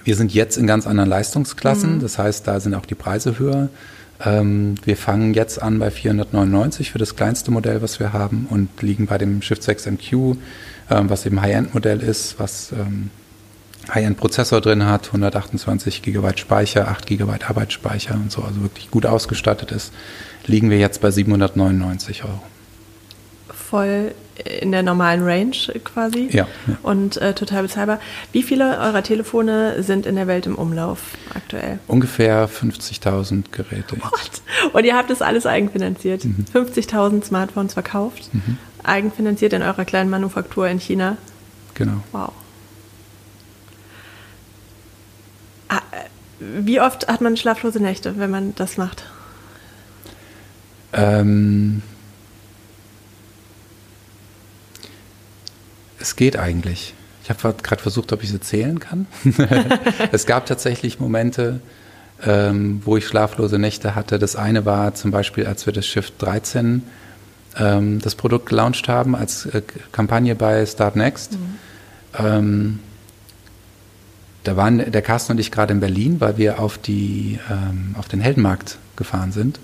[0.05, 2.01] wir sind jetzt in ganz anderen Leistungsklassen, mhm.
[2.01, 3.69] das heißt, da sind auch die Preise höher.
[4.25, 8.83] Ähm, wir fangen jetzt an bei 499 für das kleinste Modell, was wir haben und
[8.83, 10.37] liegen bei dem Shift 6 MQ, ähm,
[11.09, 13.11] was eben High-End-Modell ist, was ähm,
[13.89, 19.73] High-End-Prozessor drin hat, 128 GB Speicher, 8 GB Arbeitsspeicher und so, also wirklich gut ausgestattet
[19.73, 19.93] ist,
[20.47, 22.43] liegen wir jetzt bei 799 Euro.
[23.49, 24.15] Voll
[24.61, 26.77] in der normalen Range quasi ja, ja.
[26.83, 28.01] und äh, total bezahlbar.
[28.33, 31.01] Wie viele eurer Telefone sind in der Welt im Umlauf
[31.35, 31.79] aktuell?
[31.87, 33.97] Ungefähr 50.000 Geräte.
[34.01, 34.43] What?
[34.73, 36.25] Und ihr habt das alles eigenfinanziert.
[36.25, 36.45] Mhm.
[36.53, 38.59] 50.000 Smartphones verkauft, mhm.
[38.83, 41.17] eigenfinanziert in eurer kleinen Manufaktur in China.
[41.75, 42.03] Genau.
[42.13, 42.33] Wow.
[45.69, 49.05] Ah, äh, wie oft hat man schlaflose Nächte, wenn man das macht?
[50.93, 51.83] Ähm,
[56.01, 56.95] es geht eigentlich.
[57.23, 59.07] Ich habe gerade versucht, ob ich es erzählen kann.
[60.13, 61.61] es gab tatsächlich Momente,
[62.25, 64.19] ähm, wo ich schlaflose Nächte hatte.
[64.19, 66.83] Das eine war zum Beispiel, als wir das Shift 13
[67.59, 71.33] ähm, das Produkt gelauncht haben, als äh, Kampagne bei Start Next.
[71.33, 71.59] Mhm.
[72.19, 72.79] Ähm,
[74.45, 78.09] da waren der Carsten und ich gerade in Berlin, weil wir auf, die, ähm, auf
[78.09, 79.61] den Heldenmarkt gefahren sind.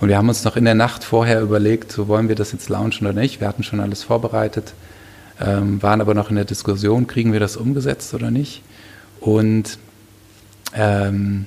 [0.00, 2.68] Und wir haben uns noch in der Nacht vorher überlegt, so wollen wir das jetzt
[2.68, 3.40] launchen oder nicht.
[3.40, 4.74] Wir hatten schon alles vorbereitet.
[5.40, 8.62] Ähm, waren aber noch in der Diskussion, kriegen wir das umgesetzt oder nicht.
[9.20, 9.78] Und
[10.74, 11.46] ähm,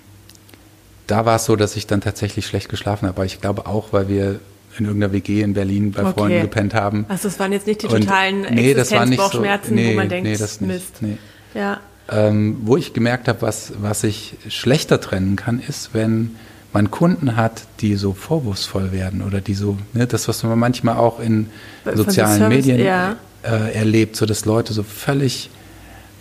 [1.08, 3.18] da war es so, dass ich dann tatsächlich schlecht geschlafen habe.
[3.18, 4.40] Aber ich glaube auch, weil wir
[4.78, 6.14] in irgendeiner WG in Berlin bei okay.
[6.14, 7.06] Freunden gepennt haben.
[7.08, 9.96] Also es waren jetzt nicht die totalen und, nee, das war nicht so, nee, wo
[9.96, 11.02] man denkt, nee, das nicht, Mist.
[11.02, 11.18] Nee.
[11.56, 11.80] Ja.
[12.10, 16.36] Ähm, wo ich gemerkt habe, was, was ich schlechter trennen kann, ist, wenn
[16.74, 20.98] man Kunden hat, die so vorwurfsvoll werden oder die so, ne, das, was man manchmal
[20.98, 21.50] auch in
[21.86, 23.16] sozialen Service, Medien ja.
[23.44, 25.50] Äh, erlebt, so dass Leute so völlig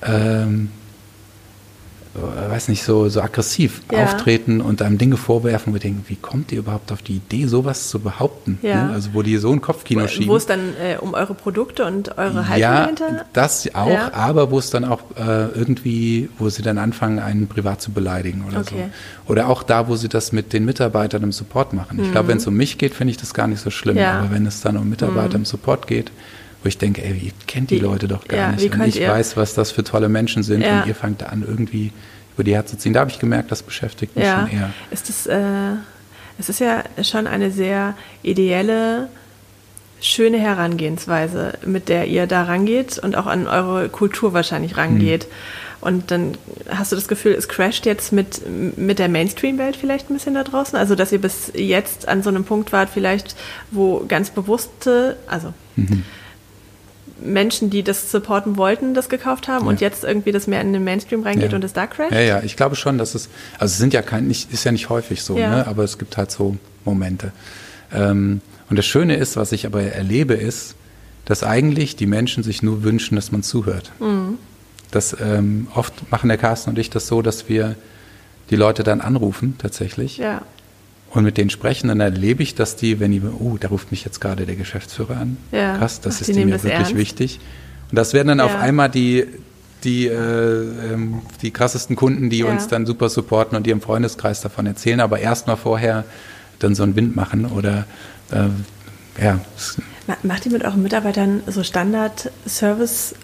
[0.02, 0.70] ähm,
[2.16, 4.04] äh, weiß nicht, so, so aggressiv ja.
[4.04, 7.46] auftreten und einem Dinge vorwerfen, wo wir denken, wie kommt ihr überhaupt auf die Idee,
[7.46, 8.58] sowas zu behaupten?
[8.62, 8.86] Ja.
[8.86, 8.92] Ne?
[8.92, 10.28] Also wo die so ein Kopfkino wo, schieben.
[10.28, 13.26] Wo es dann äh, um eure Produkte und eure Haltung ja, hinter?
[13.32, 14.12] das auch, ja.
[14.14, 18.44] aber wo es dann auch äh, irgendwie, wo sie dann anfangen, einen privat zu beleidigen
[18.48, 18.90] oder okay.
[19.26, 19.32] so.
[19.32, 21.98] Oder auch da, wo sie das mit den Mitarbeitern im Support machen.
[22.00, 22.12] Ich mhm.
[22.12, 23.98] glaube, wenn es um mich geht, finde ich das gar nicht so schlimm.
[23.98, 25.42] Aber wenn es dann um Mitarbeiter mhm.
[25.42, 26.10] im Support geht,
[26.66, 28.74] wo ich denke, ey, ihr kennt die, die Leute doch gar ja, nicht.
[28.74, 29.08] Und ich ihr?
[29.08, 30.80] weiß, was das für tolle Menschen sind ja.
[30.80, 31.92] und ihr fangt an, irgendwie
[32.34, 32.92] über die herzuziehen.
[32.92, 34.40] Da habe ich gemerkt, das beschäftigt mich ja.
[34.40, 34.70] schon eher.
[34.90, 35.76] Ist das, äh,
[36.40, 39.08] es ist ja schon eine sehr ideelle,
[40.00, 45.22] schöne Herangehensweise, mit der ihr da rangeht und auch an eure Kultur wahrscheinlich rangeht.
[45.22, 45.30] Hm.
[45.82, 46.36] Und dann
[46.68, 48.42] hast du das Gefühl, es crasht jetzt mit,
[48.76, 50.76] mit der Mainstream-Welt vielleicht ein bisschen da draußen?
[50.76, 53.36] Also, dass ihr bis jetzt an so einem Punkt wart, vielleicht,
[53.70, 56.02] wo ganz bewusste, also mhm.
[57.20, 59.70] Menschen, die das supporten wollten, das gekauft haben ja.
[59.70, 61.56] und jetzt irgendwie das mehr in den Mainstream reingeht ja.
[61.56, 62.12] und es da crasht?
[62.12, 64.72] Ja, ja, ich glaube schon, dass es, also es sind ja kein, nicht, ist ja
[64.72, 65.50] nicht häufig so, ja.
[65.50, 65.66] ne?
[65.66, 67.32] aber es gibt halt so Momente.
[67.92, 70.74] Ähm, und das Schöne ist, was ich aber erlebe, ist,
[71.24, 73.92] dass eigentlich die Menschen sich nur wünschen, dass man zuhört.
[73.98, 74.38] Mhm.
[74.90, 77.76] Das, ähm, oft machen der Carsten und ich das so, dass wir
[78.50, 80.18] die Leute dann anrufen, tatsächlich.
[80.18, 80.42] Ja
[81.16, 84.04] und mit denen sprechen, dann erlebe ich, dass die, wenn die, oh, da ruft mich
[84.04, 85.38] jetzt gerade der Geschäftsführer an.
[85.50, 85.78] Ja.
[85.78, 86.94] Krass, das Ach, ist mir wirklich ernst.
[86.94, 87.40] wichtig.
[87.90, 88.44] Und das werden dann ja.
[88.44, 89.26] auf einmal die,
[89.82, 92.46] die, äh, ähm, die krassesten Kunden, die ja.
[92.46, 96.04] uns dann super supporten und ihrem Freundeskreis davon erzählen, aber erst mal vorher
[96.58, 97.86] dann so einen Wind machen oder
[98.30, 99.40] äh, ja.
[100.22, 103.14] Macht ihr mit euren Mitarbeitern so Standard-Service-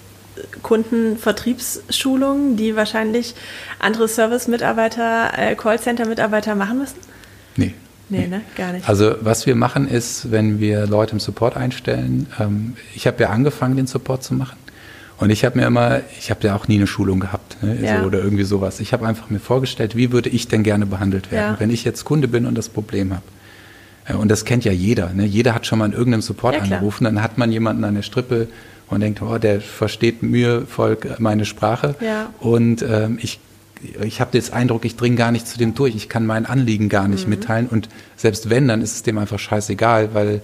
[0.62, 3.34] Kunden Vertriebsschulungen, die wahrscheinlich
[3.78, 6.96] andere Service-Mitarbeiter, äh, Callcenter-Mitarbeiter machen müssen?
[7.56, 7.74] Nee.
[8.12, 8.42] Nee, ne?
[8.56, 8.88] Gar nicht.
[8.88, 13.30] Also was wir machen ist, wenn wir Leute im Support einstellen, ähm, ich habe ja
[13.30, 14.58] angefangen, den Support zu machen.
[15.18, 18.00] Und ich habe mir immer, ich habe ja auch nie eine Schulung gehabt ne, ja.
[18.00, 18.80] so, oder irgendwie sowas.
[18.80, 21.60] Ich habe einfach mir vorgestellt, wie würde ich denn gerne behandelt werden, ja.
[21.60, 23.22] wenn ich jetzt Kunde bin und das Problem habe.
[24.04, 25.12] Äh, und das kennt ja jeder.
[25.14, 25.24] Ne?
[25.24, 28.02] Jeder hat schon mal in irgendeinem Support ja, angerufen, dann hat man jemanden an der
[28.02, 28.48] Strippe
[28.88, 31.94] und denkt, oh, der versteht mühevoll meine Sprache.
[32.00, 32.30] Ja.
[32.40, 33.38] Und ähm, ich
[34.02, 36.88] ich habe den Eindruck, ich dringe gar nicht zu dem durch, ich kann mein Anliegen
[36.88, 37.30] gar nicht mhm.
[37.30, 40.40] mitteilen und selbst wenn, dann ist es dem einfach scheißegal, weil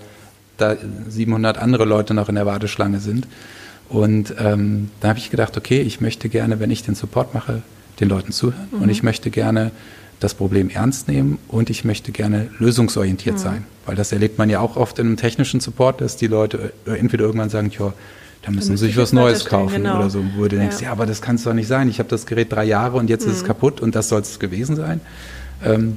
[0.56, 0.76] da
[1.08, 3.26] 700 andere Leute noch in der Warteschlange sind.
[3.88, 7.62] Und ähm, da habe ich gedacht, okay, ich möchte gerne, wenn ich den Support mache,
[8.00, 8.82] den Leuten zuhören mhm.
[8.82, 9.70] und ich möchte gerne
[10.20, 13.40] das Problem ernst nehmen und ich möchte gerne lösungsorientiert mhm.
[13.40, 16.72] sein, weil das erlebt man ja auch oft in einem technischen Support, dass die Leute
[16.86, 17.92] entweder irgendwann sagen, ja,
[18.42, 19.98] da müssen sie sich was Neues kaufen genau.
[19.98, 20.24] oder so.
[20.36, 20.62] Wo du ja.
[20.62, 21.88] denkst, ja, aber das kann es doch nicht sein.
[21.88, 23.32] Ich habe das Gerät drei Jahre und jetzt mhm.
[23.32, 23.48] ist es mhm.
[23.48, 25.00] kaputt und das soll es gewesen sein.
[25.64, 25.96] Ähm,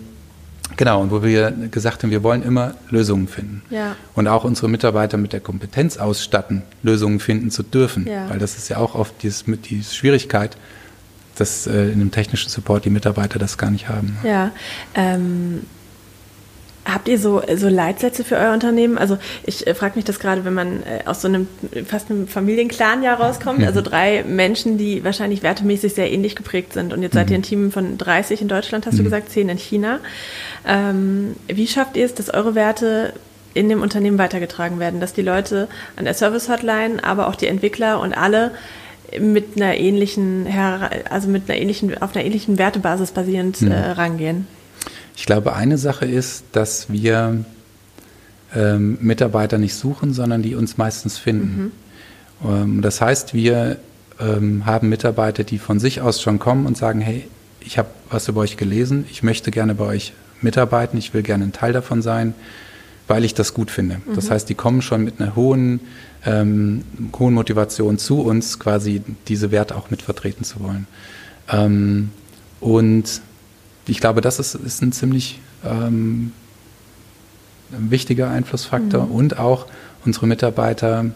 [0.76, 3.62] genau, und wo wir gesagt haben, wir wollen immer Lösungen finden.
[3.70, 3.96] Ja.
[4.16, 8.08] Und auch unsere Mitarbeiter mit der Kompetenz ausstatten, Lösungen finden zu dürfen.
[8.08, 8.30] Ja.
[8.30, 10.58] Weil das ist ja auch oft dieses, die Schwierigkeit,
[11.36, 14.18] dass äh, in einem technischen Support die Mitarbeiter das gar nicht haben.
[14.24, 14.52] Ja,
[14.96, 15.62] ähm
[16.94, 18.98] Habt ihr so, so Leitsätze für euer Unternehmen?
[18.98, 21.48] Also ich äh, frage mich das gerade, wenn man äh, aus so einem
[21.86, 23.66] fast einem Familienclan ja rauskommt, mhm.
[23.66, 26.94] also drei Menschen, die wahrscheinlich wertemäßig sehr ähnlich geprägt sind.
[26.94, 27.46] Und jetzt seid ihr ein mhm.
[27.46, 29.00] Team von 30 in Deutschland, hast mhm.
[29.00, 30.00] du gesagt, 10 in China.
[30.68, 33.14] Ähm, wie schafft ihr es, dass eure Werte
[33.54, 37.48] in dem Unternehmen weitergetragen werden, dass die Leute an der Service Hotline, aber auch die
[37.48, 38.52] Entwickler und alle
[39.20, 40.48] mit einer ähnlichen,
[41.10, 43.72] also mit einer ähnlichen, auf einer ähnlichen Wertebasis basierend mhm.
[43.72, 44.48] äh, rangehen?
[45.16, 47.44] Ich glaube, eine Sache ist, dass wir
[48.56, 51.72] ähm, Mitarbeiter nicht suchen, sondern die uns meistens finden.
[52.42, 52.50] Mhm.
[52.50, 53.78] Ähm, das heißt, wir
[54.20, 57.28] ähm, haben Mitarbeiter, die von sich aus schon kommen und sagen, hey,
[57.60, 61.46] ich habe was über euch gelesen, ich möchte gerne bei euch mitarbeiten, ich will gerne
[61.46, 62.34] ein Teil davon sein,
[63.08, 63.98] weil ich das gut finde.
[63.98, 64.16] Mhm.
[64.16, 65.82] Das heißt, die kommen schon mit einer hohen,
[66.26, 66.84] ähm,
[67.18, 70.88] hohen Motivation zu uns, quasi diese Werte auch mit vertreten zu wollen.
[71.50, 72.10] Ähm,
[72.60, 73.22] und
[73.88, 76.32] ich glaube, das ist, ist ein ziemlich ähm,
[77.70, 79.12] wichtiger Einflussfaktor mhm.
[79.12, 79.66] und auch
[80.06, 81.12] unsere Mitarbeiter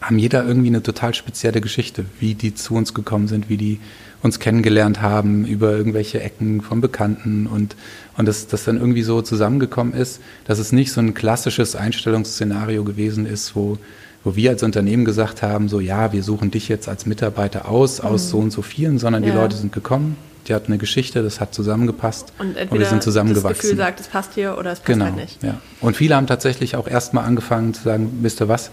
[0.00, 3.80] haben jeder irgendwie eine total spezielle Geschichte, wie die zu uns gekommen sind, wie die
[4.22, 7.76] uns kennengelernt haben über irgendwelche Ecken von Bekannten und,
[8.16, 12.84] und dass das dann irgendwie so zusammengekommen ist, dass es nicht so ein klassisches Einstellungsszenario
[12.84, 13.78] gewesen ist, wo
[14.24, 18.00] wo wir als Unternehmen gesagt haben, so ja, wir suchen dich jetzt als Mitarbeiter aus,
[18.00, 18.28] aus mhm.
[18.28, 19.30] so und so vielen, sondern ja.
[19.30, 20.16] die Leute sind gekommen,
[20.48, 23.48] die hatten eine Geschichte, das hat zusammengepasst und, und wir sind zusammengewachsen.
[23.48, 25.42] Das Gefühl sagt, es passt hier oder es passt genau, halt nicht.
[25.42, 25.60] Ja.
[25.80, 28.70] Und viele haben tatsächlich auch erstmal angefangen zu sagen, wisst ihr was,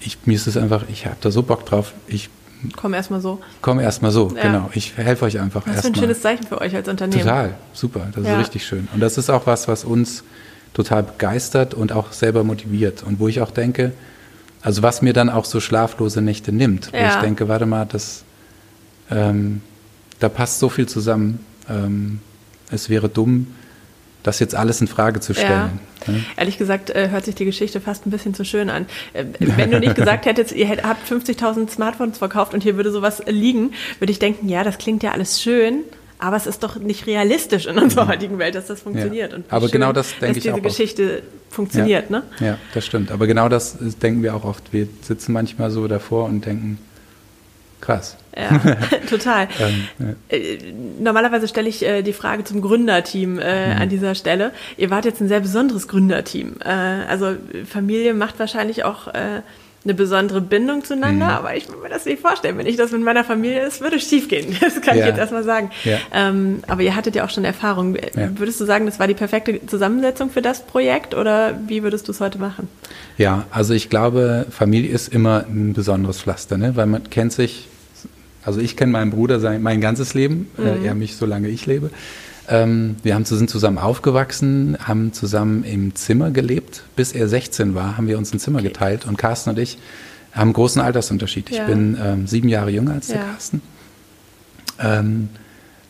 [0.00, 2.30] ich, mir ist es einfach, ich habe da so Bock drauf, ich
[2.76, 3.40] Komm erstmal so.
[3.62, 4.42] Komm erstmal so, ja.
[4.42, 4.70] genau.
[4.74, 5.76] Ich helfe euch einfach erstmal.
[5.76, 7.22] Das ist ein schönes Zeichen für euch als Unternehmen.
[7.22, 8.08] Total, super.
[8.14, 8.34] Das ja.
[8.34, 8.86] ist richtig schön.
[8.92, 10.24] Und das ist auch was, was uns
[10.74, 13.02] total begeistert und auch selber motiviert.
[13.02, 13.92] Und wo ich auch denke,
[14.62, 17.00] also was mir dann auch so schlaflose Nächte nimmt, ja.
[17.00, 18.24] wo ich denke, warte mal, das,
[19.10, 19.62] ähm,
[20.20, 21.44] da passt so viel zusammen.
[21.68, 22.20] Ähm,
[22.70, 23.48] es wäre dumm,
[24.22, 25.80] das jetzt alles in Frage zu stellen.
[26.06, 26.12] Ja.
[26.12, 26.24] Ne?
[26.36, 28.86] Ehrlich gesagt äh, hört sich die Geschichte fast ein bisschen zu schön an.
[29.12, 33.22] Äh, wenn du nicht gesagt hättest, ihr habt 50.000 Smartphones verkauft und hier würde sowas
[33.26, 35.80] liegen, würde ich denken, ja, das klingt ja alles schön.
[36.18, 39.32] Aber es ist doch nicht realistisch in unserer heutigen Welt, dass das funktioniert.
[39.32, 39.38] Ja.
[39.48, 40.56] Aber schön, genau das denke ich auch.
[40.56, 41.54] Dass diese Geschichte oft.
[41.54, 42.18] funktioniert, ja.
[42.18, 42.22] ne?
[42.40, 43.10] Ja, das stimmt.
[43.10, 44.70] Aber genau das denken wir auch oft.
[44.70, 46.78] Wir sitzen manchmal so davor und denken,
[47.80, 48.18] krass.
[48.36, 48.76] Ja,
[49.10, 49.48] total.
[49.60, 50.36] ähm, ja.
[50.36, 50.58] Äh,
[51.00, 53.82] normalerweise stelle ich äh, die Frage zum Gründerteam äh, mhm.
[53.82, 54.52] an dieser Stelle.
[54.76, 56.56] Ihr wart jetzt ein sehr besonderes Gründerteam.
[56.64, 56.68] Äh,
[57.08, 57.34] also
[57.68, 59.42] Familie macht wahrscheinlich auch äh,
[59.82, 61.32] eine besondere Bindung zueinander, mhm.
[61.32, 62.58] aber ich kann mir das nicht vorstellen.
[62.58, 64.56] Wenn ich das mit meiner Familie ist, würde es schief gehen.
[64.60, 65.04] Das kann ja.
[65.04, 65.70] ich jetzt erstmal sagen.
[66.12, 67.96] Ähm, aber ihr hattet ja auch schon Erfahrung.
[67.96, 68.28] Ja.
[68.38, 72.12] Würdest du sagen, das war die perfekte Zusammensetzung für das Projekt oder wie würdest du
[72.12, 72.68] es heute machen?
[73.16, 76.76] Ja, also ich glaube, Familie ist immer ein besonderes Pflaster, ne?
[76.76, 77.68] weil man kennt sich,
[78.44, 80.84] also ich kenne meinen Bruder sein, mein ganzes Leben, äh, mhm.
[80.84, 81.90] er mich, solange ich lebe.
[82.48, 86.82] Ähm, wir haben, sind zusammen aufgewachsen, haben zusammen im Zimmer gelebt.
[86.96, 89.06] Bis er 16 war, haben wir uns ein Zimmer geteilt.
[89.06, 89.78] Und Carsten und ich
[90.32, 91.50] haben einen großen Altersunterschied.
[91.50, 91.62] Ja.
[91.62, 93.24] Ich bin ähm, sieben Jahre jünger als der ja.
[93.24, 93.62] Carsten.
[94.80, 95.28] Ähm,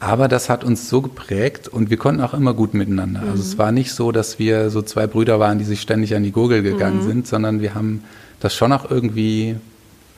[0.01, 3.21] aber das hat uns so geprägt und wir konnten auch immer gut miteinander.
[3.21, 3.31] Mhm.
[3.31, 3.59] Also es mhm.
[3.59, 6.63] war nicht so, dass wir so zwei Brüder waren, die sich ständig an die Gurgel
[6.63, 7.07] gegangen mhm.
[7.07, 8.03] sind, sondern wir haben
[8.41, 9.57] das schon auch irgendwie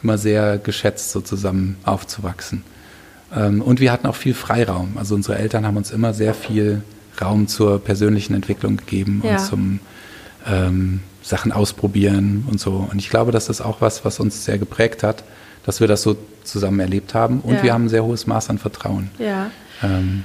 [0.02, 2.64] immer sehr geschätzt, so zusammen aufzuwachsen.
[3.34, 4.96] Ähm, und wir hatten auch viel Freiraum.
[4.96, 6.82] Also unsere Eltern haben uns immer sehr viel
[7.20, 9.32] Raum zur persönlichen Entwicklung gegeben ja.
[9.32, 9.80] und zum
[10.46, 12.88] ähm, Sachen ausprobieren und so.
[12.90, 15.24] Und ich glaube, das ist auch was, was uns sehr geprägt hat,
[15.64, 17.40] dass wir das so zusammen erlebt haben.
[17.40, 17.62] Und ja.
[17.62, 19.10] wir haben ein sehr hohes Maß an Vertrauen.
[19.18, 19.50] Ja.
[19.82, 20.24] Ähm,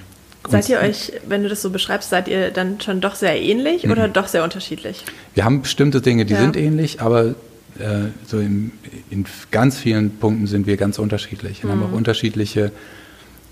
[0.49, 3.83] seid ihr euch, wenn du das so beschreibst, seid ihr dann schon doch sehr ähnlich
[3.83, 3.91] mhm.
[3.91, 5.05] oder doch sehr unterschiedlich?
[5.35, 6.39] Wir haben bestimmte Dinge, die ja.
[6.39, 7.35] sind ähnlich, aber
[7.79, 8.71] äh, so in,
[9.09, 11.63] in, ganz vielen Punkten sind wir ganz unterschiedlich.
[11.63, 11.81] Wir mhm.
[11.81, 12.71] haben auch unterschiedliche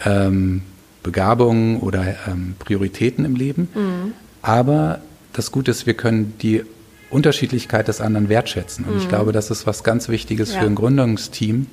[0.06, 0.62] ähm,
[1.04, 3.70] Begabungen oder ähm, Prioritäten im Leben.
[3.74, 4.14] Mhm.
[4.42, 5.02] Aber
[5.34, 6.64] das Gute ist, wir können die
[7.10, 8.86] Unterschiedlichkeit des anderen wertschätzen.
[8.86, 9.00] Und mhm.
[9.02, 10.60] ich glaube, das ist was ganz Wichtiges ja.
[10.60, 11.68] für ein Gründungsteam,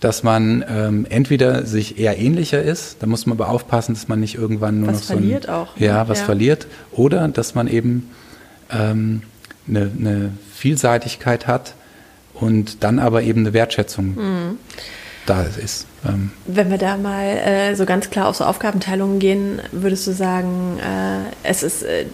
[0.00, 4.20] dass man ähm, entweder sich eher ähnlicher ist, da muss man aber aufpassen, dass man
[4.20, 5.76] nicht irgendwann nur was noch so verliert auch.
[5.76, 5.86] Ne?
[5.86, 6.24] Ja, was ja.
[6.26, 6.66] verliert.
[6.92, 8.10] Oder dass man eben
[8.70, 9.22] ähm,
[9.66, 11.74] eine, eine Vielseitigkeit hat
[12.34, 14.58] und dann aber eben eine Wertschätzung mhm.
[15.26, 15.86] da ist.
[16.06, 20.12] Ähm Wenn wir da mal äh, so ganz klar auf so Aufgabenteilungen gehen, würdest du
[20.12, 22.06] sagen, äh, es ist, äh,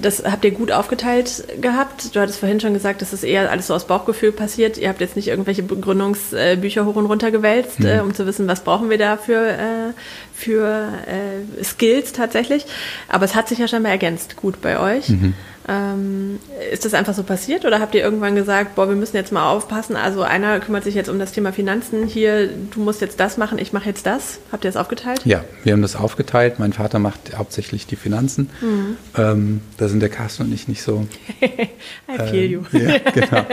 [0.00, 2.14] das habt ihr gut aufgeteilt gehabt?
[2.14, 4.78] Du hattest vorhin schon gesagt, das ist eher alles so aus Bauchgefühl passiert.
[4.78, 8.00] Ihr habt jetzt nicht irgendwelche Begründungsbücher hoch und runter gewälzt, mhm.
[8.02, 9.92] um zu wissen, was brauchen wir da für, äh,
[10.34, 12.66] für äh, Skills tatsächlich.
[13.08, 15.08] Aber es hat sich ja scheinbar ergänzt gut bei euch.
[15.08, 15.34] Mhm.
[15.66, 19.32] Ähm, ist das einfach so passiert oder habt ihr irgendwann gesagt, boah, wir müssen jetzt
[19.32, 19.96] mal aufpassen?
[19.96, 23.58] Also einer kümmert sich jetzt um das Thema Finanzen hier, du musst jetzt das machen,
[23.58, 24.40] ich mache jetzt das.
[24.52, 25.22] Habt ihr das aufgeteilt?
[25.24, 26.58] Ja, wir haben das aufgeteilt.
[26.58, 28.50] Mein Vater macht hauptsächlich die Finanzen.
[28.60, 28.96] Mhm.
[29.16, 31.06] Ähm, da sind der Carsten und ich nicht so.
[31.40, 32.62] I feel you.
[32.74, 33.46] Ähm, ja, genau.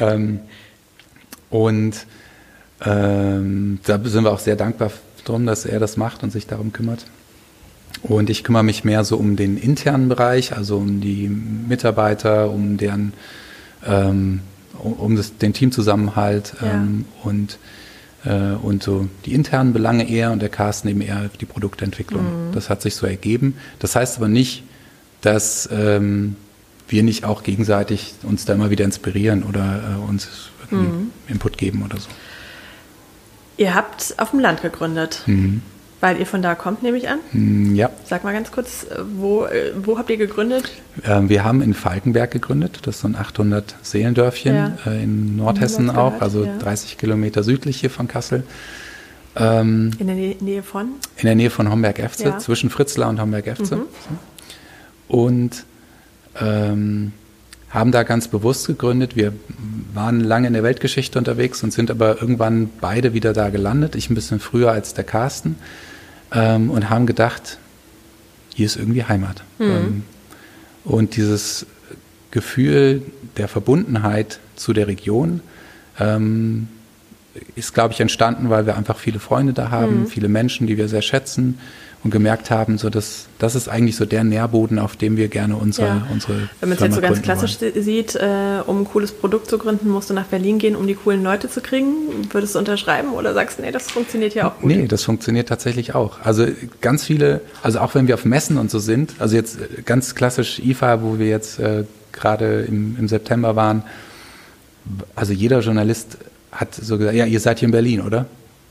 [0.00, 0.40] ähm,
[1.48, 2.06] und
[2.84, 4.90] ähm, da sind wir auch sehr dankbar
[5.24, 7.06] drum, dass er das macht und sich darum kümmert.
[8.02, 12.76] Und ich kümmere mich mehr so um den internen Bereich, also um die Mitarbeiter, um
[12.76, 13.12] deren,
[13.86, 14.40] ähm,
[14.78, 16.72] um das, den Teamzusammenhalt ja.
[16.72, 17.58] ähm, und,
[18.24, 22.48] äh, und so die internen Belange eher und der Carsten eben eher die Produktentwicklung.
[22.48, 22.52] Mhm.
[22.52, 23.54] Das hat sich so ergeben.
[23.78, 24.64] Das heißt aber nicht,
[25.20, 26.36] dass ähm,
[26.88, 31.12] wir nicht auch gegenseitig uns da immer wieder inspirieren oder äh, uns mhm.
[31.28, 32.08] Input geben oder so.
[33.56, 35.22] Ihr habt auf dem Land gegründet.
[35.26, 35.62] Mhm.
[36.02, 37.20] Weil ihr von da kommt, nehme ich an?
[37.30, 37.88] Hm, ja.
[38.04, 40.68] Sag mal ganz kurz, äh, wo, äh, wo habt ihr gegründet?
[41.04, 42.80] Ähm, wir haben in Falkenberg gegründet.
[42.82, 44.76] Das ist so ein 800 Seelendörfchen ja.
[44.84, 46.58] Äh, in Nordhessen auch, also ja.
[46.58, 48.42] 30 Kilometer südlich hier von Kassel.
[49.36, 50.94] Ähm, in der Nähe von?
[51.18, 52.38] In der Nähe von Homberg-Efze, ja.
[52.38, 53.76] zwischen Fritzlar und Homberg-Efze.
[53.76, 53.82] Mhm.
[55.06, 55.64] Und
[56.40, 57.12] ähm,
[57.70, 59.14] haben da ganz bewusst gegründet.
[59.14, 59.32] Wir
[59.94, 63.94] waren lange in der Weltgeschichte unterwegs und sind aber irgendwann beide wieder da gelandet.
[63.94, 65.56] Ich ein bisschen früher als der Carsten
[66.32, 67.58] ähm, und haben gedacht,
[68.54, 69.42] hier ist irgendwie Heimat.
[69.58, 69.66] Mhm.
[69.66, 70.02] Ähm,
[70.84, 71.66] und dieses
[72.30, 73.02] Gefühl
[73.36, 75.40] der Verbundenheit zu der Region
[75.98, 76.68] ähm,
[77.54, 80.06] ist, glaube ich, entstanden, weil wir einfach viele Freunde da haben, mhm.
[80.06, 81.58] viele Menschen, die wir sehr schätzen
[82.04, 85.56] und gemerkt haben, so dass das ist eigentlich so der Nährboden, auf dem wir gerne
[85.56, 86.06] unsere ja.
[86.12, 87.82] unsere Wenn man es jetzt so ganz klassisch wollen.
[87.82, 90.94] sieht, äh, um ein cooles Produkt zu gründen, musst du nach Berlin gehen, um die
[90.94, 91.92] coolen Leute zu kriegen.
[92.30, 94.68] Würdest du unterschreiben oder sagst du, nee, das funktioniert ja auch gut?
[94.68, 96.20] Nee, das funktioniert tatsächlich auch.
[96.24, 96.46] Also
[96.80, 100.58] ganz viele, also auch wenn wir auf Messen und so sind, also jetzt ganz klassisch
[100.58, 103.84] IFA, wo wir jetzt äh, gerade im, im September waren,
[105.14, 106.18] also jeder Journalist
[106.50, 108.26] hat so gesagt, ja, ihr seid hier in Berlin, oder?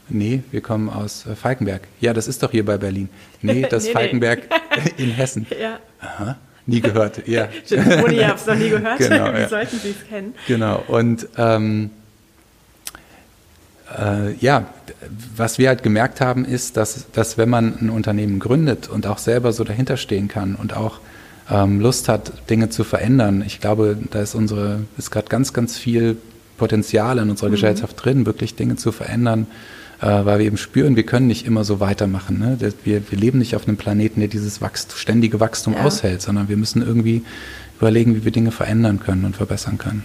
[0.09, 1.81] Nee, wir kommen aus äh, Falkenberg.
[1.99, 3.09] Ja, das ist doch hier bei Berlin.
[3.41, 4.91] Nee, das ist nee, Falkenberg nee.
[5.03, 5.45] in Hessen.
[5.59, 5.79] Ja.
[5.99, 6.37] Aha.
[6.65, 7.47] Nie gehört, ja.
[8.03, 8.99] Ohne, ihr habt es noch nie gehört.
[8.99, 9.49] Genau, Wie ja.
[9.49, 10.35] sollten Sie es kennen?
[10.47, 11.89] Genau, und ähm,
[13.97, 14.67] äh, ja,
[15.35, 19.17] was wir halt gemerkt haben, ist, dass, dass wenn man ein Unternehmen gründet und auch
[19.17, 20.99] selber so dahinter stehen kann und auch
[21.49, 25.77] ähm, Lust hat, Dinge zu verändern, ich glaube, da ist unsere, ist gerade ganz, ganz
[25.77, 26.17] viel
[26.57, 27.53] Potenzial in unserer mhm.
[27.53, 29.47] Gesellschaft drin, wirklich Dinge zu verändern,
[30.07, 32.39] weil wir eben spüren, wir können nicht immer so weitermachen.
[32.39, 32.57] Ne?
[32.83, 35.83] Wir, wir leben nicht auf einem Planeten, der dieses Wachstum, ständige Wachstum ja.
[35.83, 37.23] aushält, sondern wir müssen irgendwie
[37.79, 40.03] überlegen, wie wir Dinge verändern können und verbessern können.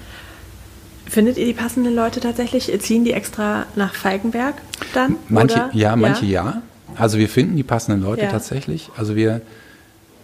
[1.06, 2.70] Findet ihr die passenden Leute tatsächlich?
[2.80, 4.56] Ziehen die extra nach Falkenberg
[4.92, 5.16] dann?
[5.28, 5.70] Manche, oder?
[5.72, 6.44] ja, manche ja.
[6.44, 6.62] ja.
[6.96, 8.30] Also wir finden die passenden Leute ja.
[8.30, 8.90] tatsächlich.
[8.96, 9.40] Also wir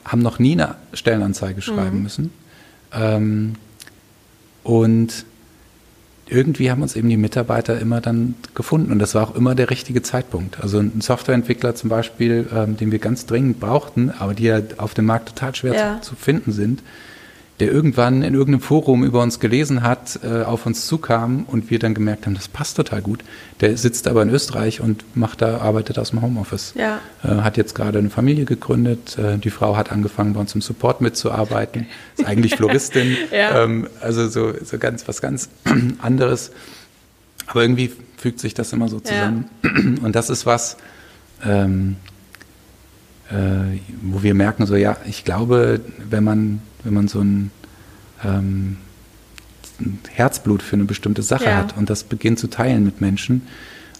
[0.04, 2.02] haben noch nie eine Stellenanzeige schreiben mhm.
[2.02, 2.32] müssen.
[2.92, 3.54] Ähm,
[4.64, 5.24] und
[6.32, 9.70] irgendwie haben uns eben die Mitarbeiter immer dann gefunden und das war auch immer der
[9.70, 10.60] richtige Zeitpunkt.
[10.60, 14.94] Also ein Softwareentwickler zum Beispiel, ähm, den wir ganz dringend brauchten, aber die ja auf
[14.94, 16.00] dem Markt total schwer ja.
[16.00, 16.82] zu, zu, finden sind,
[17.62, 21.78] der irgendwann in irgendeinem Forum über uns gelesen hat, äh, auf uns zukam und wir
[21.78, 23.22] dann gemerkt haben, das passt total gut.
[23.60, 26.74] Der sitzt aber in Österreich und macht da, arbeitet aus dem Homeoffice.
[26.74, 26.98] Ja.
[27.22, 29.16] Äh, hat jetzt gerade eine Familie gegründet.
[29.16, 31.86] Äh, die Frau hat angefangen, bei uns im Support mitzuarbeiten.
[32.18, 33.16] Ist eigentlich Floristin.
[33.30, 33.62] ja.
[33.62, 35.48] ähm, also so, so ganz was ganz
[36.02, 36.50] anderes.
[37.46, 39.48] Aber irgendwie fügt sich das immer so zusammen.
[39.62, 39.70] Ja.
[40.02, 40.78] Und das ist was,
[41.46, 41.94] ähm,
[43.30, 47.50] äh, wo wir merken, so ja, ich glaube, wenn man wenn man so ein,
[48.24, 48.76] ähm,
[49.80, 51.56] ein Herzblut für eine bestimmte Sache ja.
[51.56, 53.42] hat und das beginnt zu teilen mit Menschen,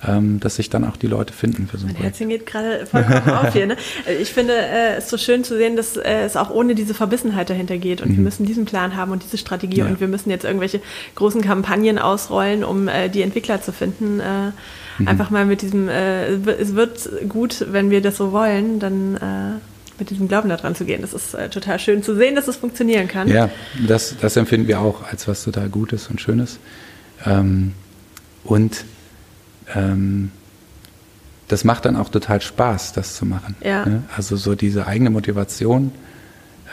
[0.07, 2.87] ähm, dass sich dann auch die Leute finden für so ein Mein Herzchen geht gerade
[2.87, 3.67] vollkommen auf hier.
[3.67, 3.77] Ne?
[4.21, 7.51] Ich finde äh, es so schön zu sehen, dass äh, es auch ohne diese Verbissenheit
[7.51, 8.01] dahinter geht.
[8.01, 8.17] Und mhm.
[8.17, 9.87] wir müssen diesen Plan haben und diese Strategie ja.
[9.87, 10.81] und wir müssen jetzt irgendwelche
[11.15, 14.19] großen Kampagnen ausrollen, um äh, die Entwickler zu finden.
[14.19, 14.51] Äh,
[14.99, 15.09] mhm.
[15.09, 19.61] Einfach mal mit diesem, äh, es wird gut, wenn wir das so wollen, dann äh,
[19.99, 21.03] mit diesem Glauben daran zu gehen.
[21.03, 23.29] Das ist äh, total schön zu sehen, dass es funktionieren kann.
[23.29, 23.51] Ja,
[23.87, 26.59] das, das empfinden wir auch als was total Gutes und Schönes.
[27.25, 27.73] Ähm,
[28.45, 28.85] und
[29.75, 30.31] ähm,
[31.49, 33.57] das macht dann auch total Spaß, das zu machen.
[33.63, 33.85] Ja.
[33.85, 34.03] Ne?
[34.17, 35.93] Also so diese eigene Motivation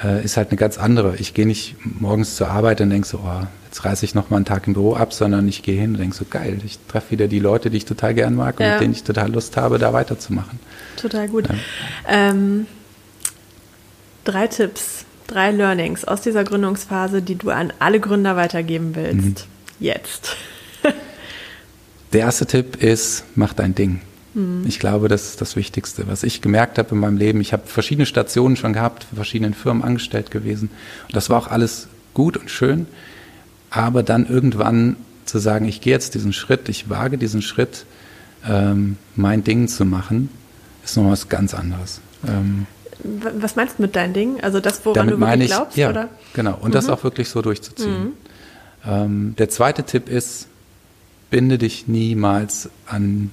[0.03, 1.17] äh, ist halt eine ganz andere.
[1.17, 4.37] Ich gehe nicht morgens zur Arbeit und denke so, oh, jetzt reiße ich noch mal
[4.37, 7.11] einen Tag im Büro ab, sondern ich gehe hin und denke so, geil, ich treffe
[7.11, 8.73] wieder die Leute, die ich total gern mag und ja.
[8.73, 10.59] mit denen ich total Lust habe, da weiterzumachen.
[10.95, 11.49] Total gut.
[11.49, 11.55] Ja.
[12.07, 12.65] Ähm,
[14.29, 19.47] drei Tipps, drei Learnings aus dieser Gründungsphase, die du an alle Gründer weitergeben willst.
[19.47, 19.83] Mhm.
[19.85, 20.35] Jetzt.
[22.13, 24.01] Der erste Tipp ist, mach dein Ding.
[24.33, 24.65] Mhm.
[24.67, 27.41] Ich glaube, das ist das Wichtigste, was ich gemerkt habe in meinem Leben.
[27.41, 30.69] Ich habe verschiedene Stationen schon gehabt, für verschiedene Firmen angestellt gewesen.
[31.07, 32.85] Und das war auch alles gut und schön.
[33.71, 37.85] Aber dann irgendwann zu sagen, ich gehe jetzt diesen Schritt, ich wage diesen Schritt,
[38.47, 40.29] ähm, mein Ding zu machen,
[40.83, 42.01] ist noch was ganz anderes.
[42.27, 42.65] Ähm,
[43.03, 44.41] was meinst du mit deinem Ding?
[44.41, 45.77] Also das, woran Damit du wirklich ich, glaubst?
[45.77, 46.09] Ja, oder?
[46.33, 46.57] genau.
[46.59, 46.73] Und mhm.
[46.73, 48.03] das auch wirklich so durchzuziehen.
[48.03, 48.13] Mhm.
[48.85, 50.47] Ähm, der zweite Tipp ist,
[51.29, 53.31] binde dich niemals an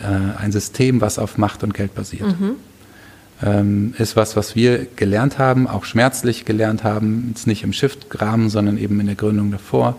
[0.00, 2.40] äh, ein System, was auf Macht und Geld basiert.
[2.40, 2.56] Mhm.
[3.42, 8.50] Ähm, ist was, was wir gelernt haben, auch schmerzlich gelernt haben, jetzt nicht im Shift-Rahmen,
[8.50, 9.96] sondern eben in der Gründung davor.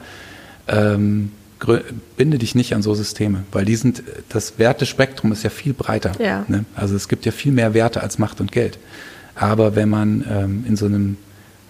[0.67, 1.31] Ähm,
[2.17, 6.11] binde dich nicht an so Systeme, weil die sind, das Wertespektrum ist ja viel breiter.
[6.19, 6.45] Ja.
[6.47, 6.65] Ne?
[6.75, 8.79] Also es gibt ja viel mehr Werte als Macht und Geld.
[9.35, 11.17] Aber wenn man ähm, in so einem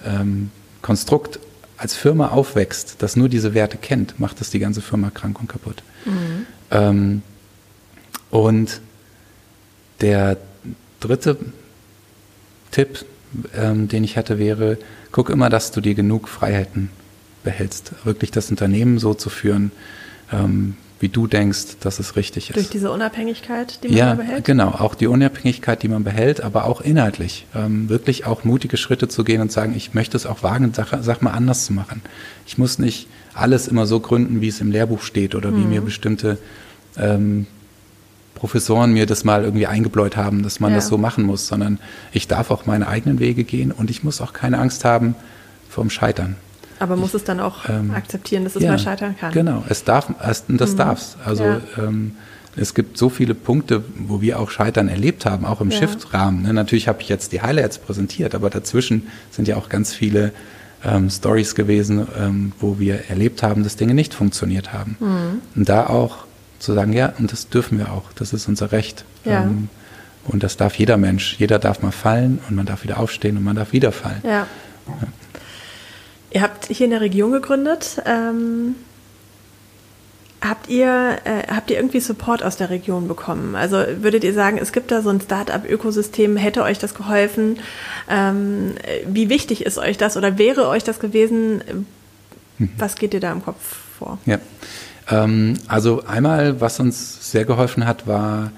[0.05, 0.51] ähm,
[0.81, 1.39] Konstrukt
[1.77, 5.47] als Firma aufwächst, das nur diese Werte kennt, macht das die ganze Firma krank und
[5.47, 5.83] kaputt.
[6.05, 6.45] Mhm.
[6.71, 7.21] Ähm,
[8.29, 8.81] und
[9.99, 10.37] der
[10.99, 11.37] dritte
[12.71, 13.05] Tipp,
[13.55, 14.77] ähm, den ich hatte, wäre,
[15.11, 16.89] guck immer, dass du dir genug Freiheiten
[17.43, 17.93] behältst.
[18.03, 19.71] Wirklich das Unternehmen so zu führen,
[20.31, 22.55] ähm, wie du denkst, dass es richtig ist.
[22.55, 24.45] Durch diese Unabhängigkeit, die man ja, behält?
[24.45, 27.47] Genau, auch die Unabhängigkeit, die man behält, aber auch inhaltlich.
[27.55, 30.93] Ähm, wirklich auch mutige Schritte zu gehen und sagen, ich möchte es auch wagen, Sach,
[31.01, 32.01] Sach mal anders zu machen.
[32.45, 35.57] Ich muss nicht alles immer so gründen, wie es im Lehrbuch steht oder mhm.
[35.57, 36.37] wie mir bestimmte
[36.97, 37.47] ähm,
[38.35, 40.77] Professoren mir das mal irgendwie eingebläut haben, dass man ja.
[40.77, 41.79] das so machen muss, sondern
[42.11, 45.15] ich darf auch meine eigenen Wege gehen und ich muss auch keine Angst haben
[45.69, 46.35] vom Scheitern.
[46.81, 49.31] Aber muss es dann auch ähm, akzeptieren, dass es ja, mal scheitern kann.
[49.31, 50.77] Genau, es darf, es, das mhm.
[50.77, 51.61] darf Also ja.
[51.77, 52.15] ähm,
[52.55, 55.77] es gibt so viele Punkte, wo wir auch Scheitern erlebt haben, auch im ja.
[55.77, 56.41] Shift-Rahmen.
[56.41, 56.53] Ne?
[56.53, 60.33] Natürlich habe ich jetzt die Highlights präsentiert, aber dazwischen sind ja auch ganz viele
[60.83, 64.97] ähm, Stories gewesen, ähm, wo wir erlebt haben, dass Dinge nicht funktioniert haben.
[64.99, 65.41] Mhm.
[65.55, 66.25] Und da auch
[66.59, 69.05] zu sagen, ja, und das dürfen wir auch, das ist unser Recht.
[69.23, 69.43] Ja.
[69.43, 69.69] Ähm,
[70.25, 71.37] und das darf jeder Mensch.
[71.39, 74.21] Jeder darf mal fallen und man darf wieder aufstehen und man darf wieder fallen.
[74.23, 74.47] Ja.
[76.31, 78.01] Ihr habt hier in der Region gegründet.
[78.05, 78.75] Ähm,
[80.41, 83.55] habt, ihr, äh, habt ihr irgendwie Support aus der Region bekommen?
[83.55, 87.59] Also würdet ihr sagen, es gibt da so ein Start-up-Ökosystem, hätte euch das geholfen?
[88.09, 88.73] Ähm,
[89.05, 91.61] wie wichtig ist euch das oder wäre euch das gewesen?
[92.57, 92.69] Mhm.
[92.77, 94.17] Was geht dir da im Kopf vor?
[94.25, 94.39] Ja,
[95.09, 98.51] ähm, also einmal, was uns sehr geholfen hat, war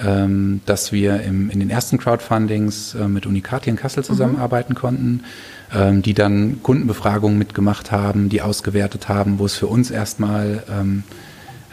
[0.00, 4.06] ähm, dass wir im, in den ersten Crowdfundings äh, mit Unicati in Kassel mhm.
[4.06, 4.78] zusammenarbeiten mhm.
[4.78, 5.24] konnten,
[5.74, 11.04] ähm, die dann Kundenbefragungen mitgemacht haben, die ausgewertet haben, wo es für uns erstmal ähm,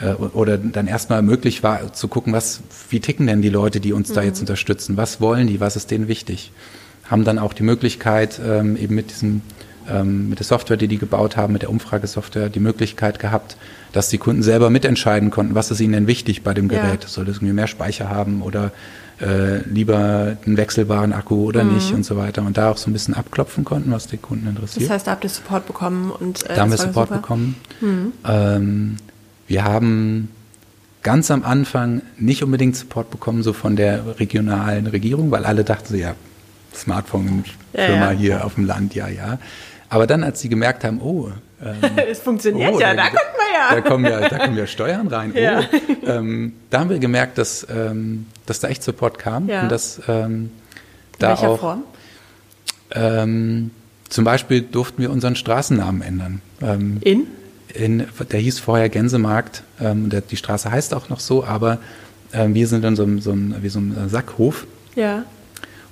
[0.02, 3.94] äh, oder dann erstmal möglich war zu gucken, was, wie ticken denn die Leute, die
[3.94, 4.14] uns mhm.
[4.16, 6.52] da jetzt unterstützen, was wollen die, was ist denen wichtig.
[7.06, 9.42] Haben dann auch die Möglichkeit, ähm, eben mit diesem
[9.90, 13.58] ähm, mit der Software, die die gebaut haben, mit der Umfragesoftware, die Möglichkeit gehabt,
[13.96, 17.04] dass die Kunden selber mitentscheiden konnten, was ist ihnen denn wichtig bei dem Gerät.
[17.04, 17.08] Ja.
[17.08, 18.74] Soll es irgendwie mehr Speicher haben oder
[19.22, 21.76] äh, lieber einen wechselbaren Akku oder mhm.
[21.76, 22.42] nicht und so weiter.
[22.42, 24.84] Und da auch so ein bisschen abklopfen konnten, was die Kunden interessiert.
[24.84, 27.22] Das heißt, da habt ihr Support bekommen und äh, da haben wir Support super.
[27.22, 27.56] bekommen.
[27.80, 28.12] Mhm.
[28.28, 28.96] Ähm,
[29.48, 30.28] wir haben
[31.02, 35.94] ganz am Anfang nicht unbedingt Support bekommen, so von der regionalen Regierung, weil alle dachten
[35.94, 36.16] so, ja,
[36.74, 38.18] Smartphone-Firma ja, ja.
[38.18, 39.40] hier auf dem Land, ja, ja.
[39.88, 41.32] Aber dann, als sie gemerkt haben, oh,
[41.64, 41.76] ähm,
[42.10, 43.76] es funktioniert oh, ja, da, da kommt man ja.
[43.76, 45.34] Da kommen ja, da kommen ja Steuern rein.
[45.36, 45.62] Oh, ja.
[46.06, 49.64] ähm, da haben wir gemerkt, dass, ähm, dass da echt Support kam ja.
[49.64, 50.52] und dass ähm,
[51.20, 51.84] da welcher auch Form?
[52.92, 53.72] Ähm,
[54.10, 56.42] zum Beispiel durften wir unseren Straßennamen ändern.
[56.62, 57.28] Ähm, In?
[57.74, 59.64] In, der hieß vorher Gänsemarkt.
[59.82, 61.80] Ähm, der, die Straße heißt auch noch so, aber
[62.32, 64.68] wir sind in so, einem, so ein, wie so ein Sackhof.
[64.96, 65.24] Ja.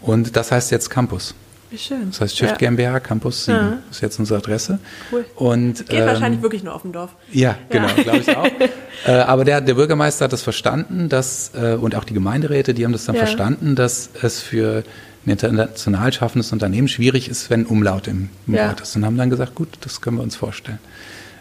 [0.01, 1.35] Und das heißt jetzt Campus.
[1.73, 2.11] Wie schön.
[2.11, 2.69] Das heißt Shift ja.
[2.69, 3.77] GmbH Campus 7 ja.
[3.89, 4.77] ist jetzt unsere Adresse.
[5.11, 5.25] Cool.
[5.33, 7.09] Und, Geht ähm, wahrscheinlich wirklich nur auf dem Dorf.
[7.31, 8.03] Ja, genau, ja.
[8.03, 8.45] glaube ich auch.
[9.07, 12.85] äh, aber der, der Bürgermeister hat das verstanden, dass, äh, und auch die Gemeinderäte, die
[12.85, 14.83] haben das dann verstanden, dass es für
[15.25, 18.95] ein international schaffendes Unternehmen schwierig ist, wenn Umlaut im, im Wort ist.
[18.95, 20.77] Und haben dann gesagt, gut, das können wir uns vorstellen.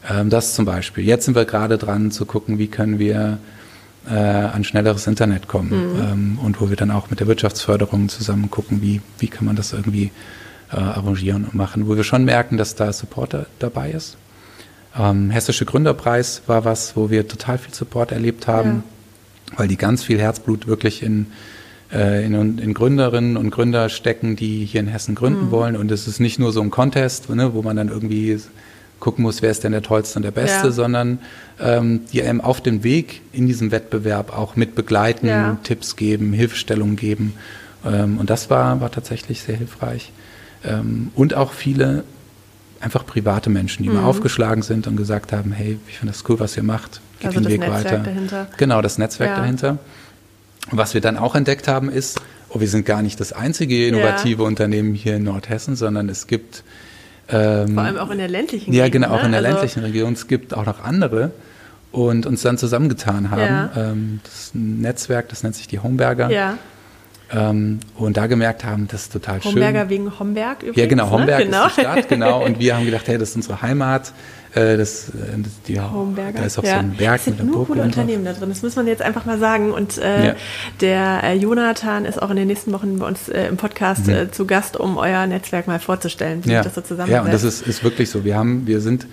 [0.09, 1.05] Ähm, das zum Beispiel.
[1.05, 3.37] Jetzt sind wir gerade dran zu gucken, wie können wir
[4.09, 6.01] äh, an schnelleres Internet kommen mhm.
[6.01, 9.57] ähm, und wo wir dann auch mit der Wirtschaftsförderung zusammen gucken, wie, wie kann man
[9.57, 10.11] das irgendwie
[10.73, 14.17] äh, arrangieren und machen, wo wir schon merken, dass da Supporter dabei ist.
[14.99, 18.83] Ähm, Hessische Gründerpreis war was, wo wir total viel Support erlebt haben,
[19.51, 19.59] ja.
[19.59, 21.27] weil die ganz viel Herzblut wirklich in,
[21.93, 25.51] äh, in, in, Gründerinnen und Gründer stecken, die hier in Hessen gründen mhm.
[25.51, 25.77] wollen.
[25.77, 28.39] Und es ist nicht nur so ein Contest, ne, wo man dann irgendwie
[29.03, 30.71] gucken muss, wer ist denn der Tollste und der Beste, ja.
[30.71, 31.19] sondern
[31.61, 35.59] ähm, die einem auf dem Weg in diesem Wettbewerb auch mit begleiten, ja.
[35.65, 37.35] Tipps geben, Hilfestellungen geben.
[37.85, 40.13] Ähm, und das war, war tatsächlich sehr hilfreich.
[40.65, 42.05] Ähm, und auch viele
[42.79, 43.97] einfach private Menschen, die mhm.
[43.97, 47.27] mal aufgeschlagen sind und gesagt haben, hey, ich finde das cool, was ihr macht, geht
[47.27, 47.99] also den Weg Netzwerk weiter.
[48.05, 48.47] Dahinter.
[48.57, 49.37] Genau, das Netzwerk ja.
[49.39, 49.79] dahinter.
[50.71, 53.89] Und was wir dann auch entdeckt haben, ist, oh, wir sind gar nicht das einzige
[53.89, 54.49] innovative ja.
[54.49, 56.63] Unternehmen hier in Nordhessen, sondern es gibt
[57.33, 58.85] ähm, Vor allem auch in der ländlichen Region.
[58.85, 59.27] Ja, genau, auch ne?
[59.27, 60.13] in der also ländlichen Region.
[60.13, 61.33] Es gibt auch noch andere
[61.93, 63.41] und uns dann zusammengetan haben.
[63.41, 63.71] Ja.
[63.77, 66.31] Ähm, das ist ein Netzwerk, das nennt sich die Homberger.
[66.31, 66.59] Ja.
[67.35, 69.63] Ähm, und da gemerkt haben, das ist total Homberger schön.
[69.63, 70.77] Homberger wegen Homberg übrigens.
[70.77, 71.45] Ja, genau, Homberg ne?
[71.47, 71.67] genau.
[71.67, 72.45] ist die Stadt, genau.
[72.45, 74.13] Und wir haben gedacht, hey, das ist unsere Heimat.
[74.55, 75.75] Äh, das, äh, das, die.
[75.75, 76.73] Da ist auch ja.
[76.73, 79.01] so ein Berg es sind mit nur coole Unternehmen da drin, das muss man jetzt
[79.01, 79.73] einfach mal sagen.
[79.73, 80.35] Und äh, ja.
[80.81, 84.31] der äh, Jonathan ist auch in den nächsten Wochen bei uns äh, im Podcast mhm.
[84.33, 86.63] Zu Gast, um euer Netzwerk mal vorzustellen, wie ja.
[86.63, 87.15] das so zusammensetzt.
[87.15, 88.25] Ja, und das ist, ist wirklich so.
[88.25, 89.07] Wir haben, wir sind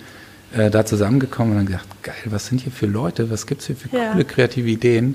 [0.52, 3.76] da zusammengekommen und haben gedacht, geil, was sind hier für Leute, was gibt es hier
[3.76, 5.14] für coole kreative Ideen?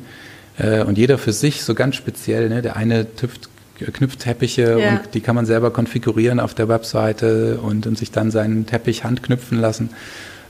[0.57, 2.47] und jeder für sich so ganz speziell.
[2.47, 2.61] Ne?
[2.61, 4.89] Der eine tüft Knüpfteppiche ja.
[4.91, 9.03] und die kann man selber konfigurieren auf der Webseite und, und sich dann seinen Teppich
[9.03, 9.89] handknüpfen lassen.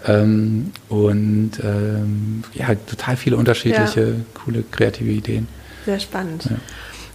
[0.07, 4.13] Ähm, und ähm, ja, total viele unterschiedliche, ja.
[4.33, 5.47] coole, kreative Ideen.
[5.85, 6.45] Sehr spannend.
[6.45, 6.57] Ja.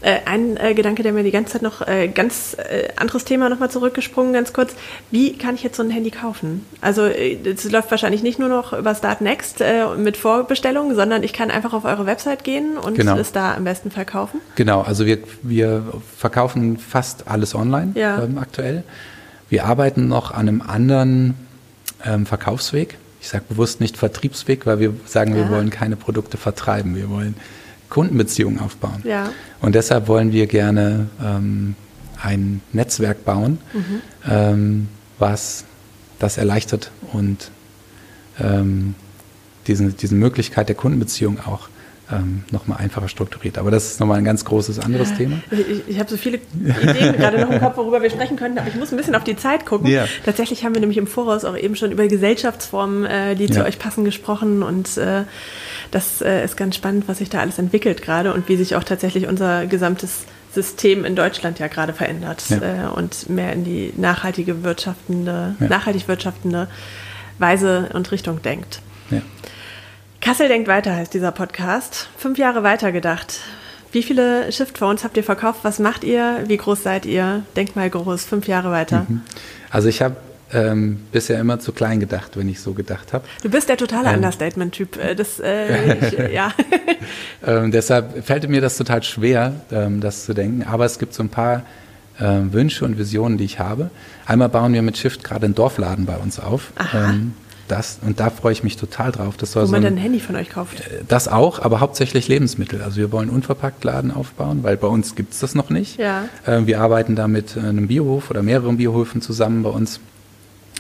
[0.03, 3.51] Äh, ein äh, Gedanke, der mir die ganze Zeit noch, äh, ganz äh, anderes Thema
[3.51, 4.75] nochmal zurückgesprungen, ganz kurz.
[5.11, 6.65] Wie kann ich jetzt so ein Handy kaufen?
[6.81, 11.35] Also es läuft wahrscheinlich nicht nur noch über Start Next äh, mit Vorbestellung, sondern ich
[11.35, 13.17] kann einfach auf eure Website gehen und genau.
[13.17, 14.41] es da im besten Fall kaufen?
[14.55, 15.83] Genau, also wir, wir
[16.17, 18.23] verkaufen fast alles online ja.
[18.23, 18.85] ähm, aktuell.
[19.51, 21.35] Wir arbeiten noch an einem anderen
[22.07, 22.97] ähm, Verkaufsweg.
[23.21, 25.43] Ich sage bewusst nicht Vertriebsweg, weil wir sagen, ja.
[25.43, 26.97] wir wollen keine Produkte vertreiben.
[26.97, 27.35] Wir wollen
[27.91, 29.03] Kundenbeziehungen aufbauen.
[29.05, 29.31] Ja.
[29.61, 31.75] Und deshalb wollen wir gerne ähm,
[32.23, 34.03] ein Netzwerk bauen, mhm.
[34.29, 34.89] ähm,
[35.19, 35.65] was
[36.19, 37.51] das erleichtert und
[38.39, 38.95] ähm,
[39.67, 41.69] diesen, diese Möglichkeit der Kundenbeziehung auch
[42.13, 43.59] ähm, nochmal einfacher strukturiert.
[43.59, 45.37] Aber das ist nochmal ein ganz großes anderes Thema.
[45.51, 48.69] Ich, ich habe so viele Ideen gerade noch im Kopf, worüber wir sprechen könnten, aber
[48.69, 49.89] ich muss ein bisschen auf die Zeit gucken.
[49.89, 50.07] Ja.
[50.25, 53.53] Tatsächlich haben wir nämlich im Voraus auch eben schon über Gesellschaftsformen, äh, die ja.
[53.53, 55.25] zu euch passen, gesprochen und äh,
[55.91, 58.85] das äh, ist ganz spannend, was sich da alles entwickelt gerade und wie sich auch
[58.85, 62.89] tatsächlich unser gesamtes System in Deutschland ja gerade verändert ja.
[62.89, 66.69] Äh, und mehr in die nachhaltige wirtschaftende, nachhaltig wirtschaftende
[67.39, 68.81] Weise und Richtung denkt.
[69.11, 69.23] Ja.
[70.31, 72.09] Kassel denkt weiter heißt dieser Podcast.
[72.17, 73.41] Fünf Jahre weiter gedacht.
[73.91, 75.65] Wie viele Shift-Phones habt ihr verkauft?
[75.65, 76.45] Was macht ihr?
[76.47, 77.43] Wie groß seid ihr?
[77.57, 79.07] Denkt mal groß, fünf Jahre weiter.
[79.09, 79.23] Mhm.
[79.71, 80.15] Also ich habe
[80.53, 83.25] ähm, bisher immer zu klein gedacht, wenn ich so gedacht habe.
[83.43, 84.99] Du bist der totale ähm, Understatement-Typ.
[84.99, 86.53] Äh, äh, ich, ja.
[87.45, 90.63] ähm, deshalb fällt mir das total schwer, ähm, das zu denken.
[90.63, 91.65] Aber es gibt so ein paar
[92.21, 93.91] ähm, Wünsche und Visionen, die ich habe.
[94.27, 96.71] Einmal bauen wir mit Shift gerade einen Dorfladen bei uns auf.
[96.77, 97.11] Aha.
[97.11, 97.35] Ähm,
[97.71, 99.37] das, und da freue ich mich total drauf.
[99.37, 100.81] Das soll Wo man so ein, dann ein Handy von euch kauft.
[100.81, 102.83] Äh, das auch, aber hauptsächlich Lebensmittel.
[102.83, 105.99] Also wir wollen unverpackt Laden aufbauen, weil bei uns gibt es das noch nicht.
[105.99, 106.25] Ja.
[106.47, 110.01] Äh, wir arbeiten da mit einem Biohof oder mehreren Biohöfen zusammen bei uns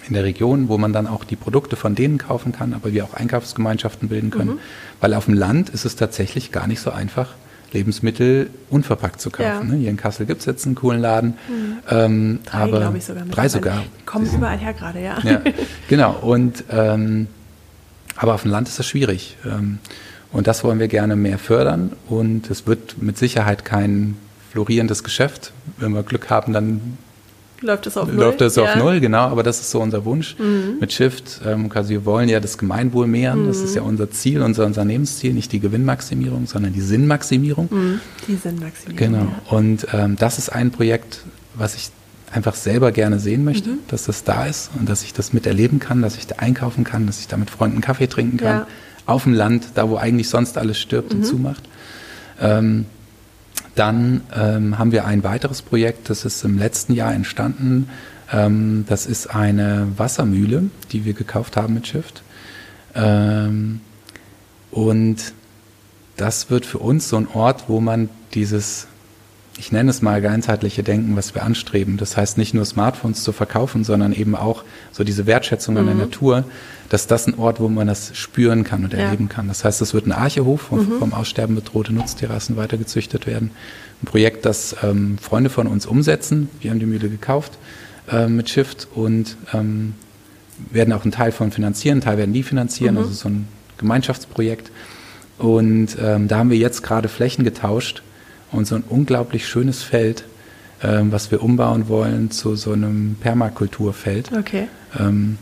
[0.09, 3.05] in der Region, wo man dann auch die Produkte von denen kaufen kann, aber wir
[3.05, 4.55] auch Einkaufsgemeinschaften bilden können.
[4.55, 4.59] Mhm.
[5.01, 7.34] Weil auf dem Land ist es tatsächlich gar nicht so einfach,
[7.73, 9.45] Lebensmittel unverpackt zu kaufen.
[9.45, 9.62] Ja.
[9.62, 9.77] Ne?
[9.77, 11.35] Hier in Kassel gibt es jetzt einen coolen Laden.
[11.49, 11.79] Mhm.
[11.91, 13.25] Ähm, drei, aber glaube ich sogar.
[13.25, 13.85] Drei sogar.
[14.07, 15.18] Kommen überall her gerade, ja.
[15.23, 15.41] ja.
[15.89, 16.12] Genau.
[16.21, 17.29] Und ähm,
[18.16, 19.37] aber auf dem Land ist das schwierig.
[19.47, 19.79] Ähm,
[20.33, 21.93] und das wollen wir gerne mehr fördern.
[22.09, 24.16] Und es wird mit Sicherheit kein
[24.53, 25.53] florierendes Geschäft.
[25.79, 26.99] Wenn wir Glück haben, dann
[27.61, 28.17] läuft es auf Null.
[28.17, 28.65] Läuft es ja.
[28.65, 30.79] auf Null, genau, aber das ist so unser Wunsch mhm.
[30.81, 31.41] mit Shift.
[31.45, 33.49] Ähm, quasi wir wollen ja das Gemeinwohl mehren, mhm.
[33.49, 37.69] das ist ja unser Ziel, unser Unternehmensziel, nicht die Gewinnmaximierung, sondern die Sinnmaximierung.
[37.71, 38.01] Mhm.
[38.29, 38.97] Die Sinnmaximierung.
[38.97, 39.25] Genau.
[39.25, 39.57] Ja.
[39.57, 41.23] Und ähm, das ist ein Projekt,
[41.55, 41.91] was ich
[42.33, 43.79] einfach selber gerne sehen möchte, mhm.
[43.89, 47.07] dass das da ist und dass ich das miterleben kann, dass ich da einkaufen kann,
[47.07, 48.59] dass ich da mit Freunden Kaffee trinken kann.
[48.61, 48.67] Ja.
[49.07, 51.25] Auf dem Land, da wo eigentlich sonst alles stirbt und mhm.
[51.25, 51.65] zumacht.
[52.41, 52.87] Ähm,
[53.81, 57.89] dann ähm, haben wir ein weiteres Projekt, das ist im letzten Jahr entstanden.
[58.31, 62.22] Ähm, das ist eine Wassermühle, die wir gekauft haben mit Shift.
[62.95, 63.81] Ähm,
[64.70, 65.33] und
[66.18, 68.87] das wird für uns so ein Ort, wo man dieses
[69.61, 71.99] ich nenne es mal ganzheitliche Denken, was wir anstreben.
[71.99, 75.81] Das heißt nicht nur Smartphones zu verkaufen, sondern eben auch so diese Wertschätzung mhm.
[75.81, 75.95] an der.
[75.97, 76.45] Natur,
[76.89, 79.01] dass das ein Ort, wo man das spüren kann und ja.
[79.01, 79.49] erleben kann.
[79.49, 80.99] Das heißt, es wird ein Archehof, wo mhm.
[80.99, 83.51] vom Aussterben bedrohte Nutzterrassen weitergezüchtet werden.
[84.03, 86.49] Ein Projekt, das ähm, Freunde von uns umsetzen.
[86.61, 87.59] Wir haben die Mühle gekauft
[88.11, 89.93] äh, mit Shift und ähm,
[90.71, 93.03] werden auch einen Teil von finanzieren, einen Teil werden die finanzieren, mhm.
[93.03, 93.47] also so ein
[93.77, 94.71] Gemeinschaftsprojekt.
[95.37, 98.03] Und ähm, da haben wir jetzt gerade Flächen getauscht
[98.53, 100.25] und so ein unglaublich schönes Feld,
[100.83, 104.31] ähm, was wir umbauen wollen zu so einem Permakulturfeld.
[104.37, 104.69] Okay.
[104.99, 105.39] Ähm,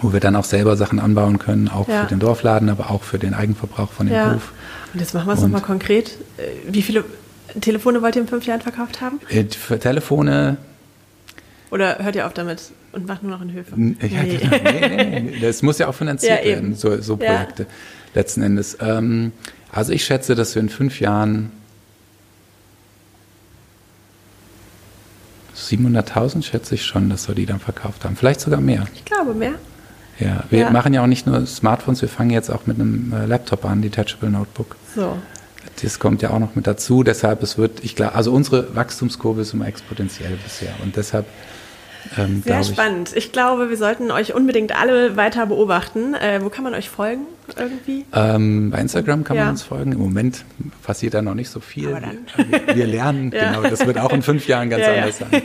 [0.00, 2.02] wo wir dann auch selber Sachen anbauen können, auch ja.
[2.02, 4.34] für den Dorfladen, aber auch für den Eigenverbrauch von dem ja.
[4.34, 4.52] Hof.
[4.94, 6.12] Und jetzt machen wir es nochmal konkret.
[6.38, 7.04] Äh, wie viele
[7.60, 9.20] Telefone wollt ihr in fünf Jahren verkauft haben?
[9.28, 10.56] Äh, für Telefone.
[11.70, 13.74] Oder hört ihr auf damit und macht nur noch in Höfe?
[13.76, 14.38] Ja, nee.
[14.40, 14.56] Genau.
[14.62, 15.40] nee, nee, nee.
[15.40, 17.66] Das muss ja auch finanziert ja, werden, so, so Projekte
[18.14, 18.76] letzten Endes.
[18.80, 19.32] Ähm,
[19.70, 21.50] also ich schätze, dass wir in fünf Jahren
[25.56, 28.16] 700.000 schätze ich schon, dass wir die dann verkauft haben.
[28.16, 28.86] Vielleicht sogar mehr.
[28.94, 29.54] Ich glaube mehr.
[30.18, 30.70] Ja, wir ja.
[30.70, 33.82] machen ja auch nicht nur Smartphones, wir fangen jetzt auch mit einem äh, Laptop an,
[33.82, 34.76] Detachable Notebook.
[34.94, 35.16] So.
[35.82, 37.02] Das kommt ja auch noch mit dazu.
[37.02, 40.74] Deshalb, es wird, ich glaube, also unsere Wachstumskurve ist immer exponentiell bisher.
[40.82, 41.26] Und deshalb
[42.18, 43.10] ähm, Sehr spannend.
[43.10, 43.26] Ich.
[43.26, 43.32] ich.
[43.32, 46.14] glaube, wir sollten euch unbedingt alle weiter beobachten.
[46.14, 47.26] Äh, wo kann man euch folgen
[47.56, 48.04] irgendwie?
[48.12, 49.44] Ähm, bei Instagram kann ja.
[49.44, 49.92] man uns folgen.
[49.92, 50.44] Im Moment
[50.82, 51.88] passiert da noch nicht so viel.
[51.88, 53.52] Wir, wir, lernen, ja.
[53.52, 53.68] genau.
[53.68, 55.42] Das wird auch in fünf Jahren ganz ja, anders sein.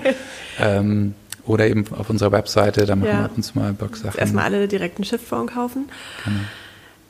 [0.60, 1.14] Ähm,
[1.46, 4.20] oder eben auf unserer Webseite, da machen wir zu mal Box-Sachen.
[4.20, 5.86] Erstmal alle direkt einen Shift-Phone kaufen.
[6.26, 6.40] Genau.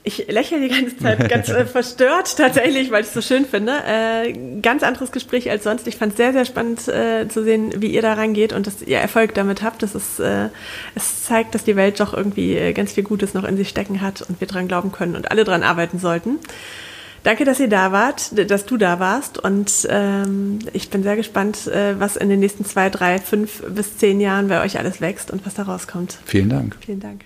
[0.08, 3.74] Ich lächle die ganze Zeit ganz äh, verstört tatsächlich, weil ich es so schön finde.
[3.86, 5.86] Äh, ganz anderes Gespräch als sonst.
[5.86, 8.82] Ich fand es sehr, sehr spannend äh, zu sehen, wie ihr da rangeht und dass
[8.82, 9.84] ihr Erfolg damit habt.
[9.84, 10.48] Das ist, äh,
[10.96, 14.00] es zeigt, dass die Welt doch irgendwie äh, ganz viel Gutes noch in sich stecken
[14.00, 16.40] hat und wir dran glauben können und alle dran arbeiten sollten.
[17.24, 21.68] Danke, dass ihr da wart, dass du da warst und ähm, ich bin sehr gespannt,
[21.68, 25.32] äh, was in den nächsten zwei, drei, fünf bis zehn Jahren bei euch alles wächst
[25.32, 26.18] und was da rauskommt.
[26.24, 26.78] Vielen Dank.
[26.80, 27.26] Vielen Dank.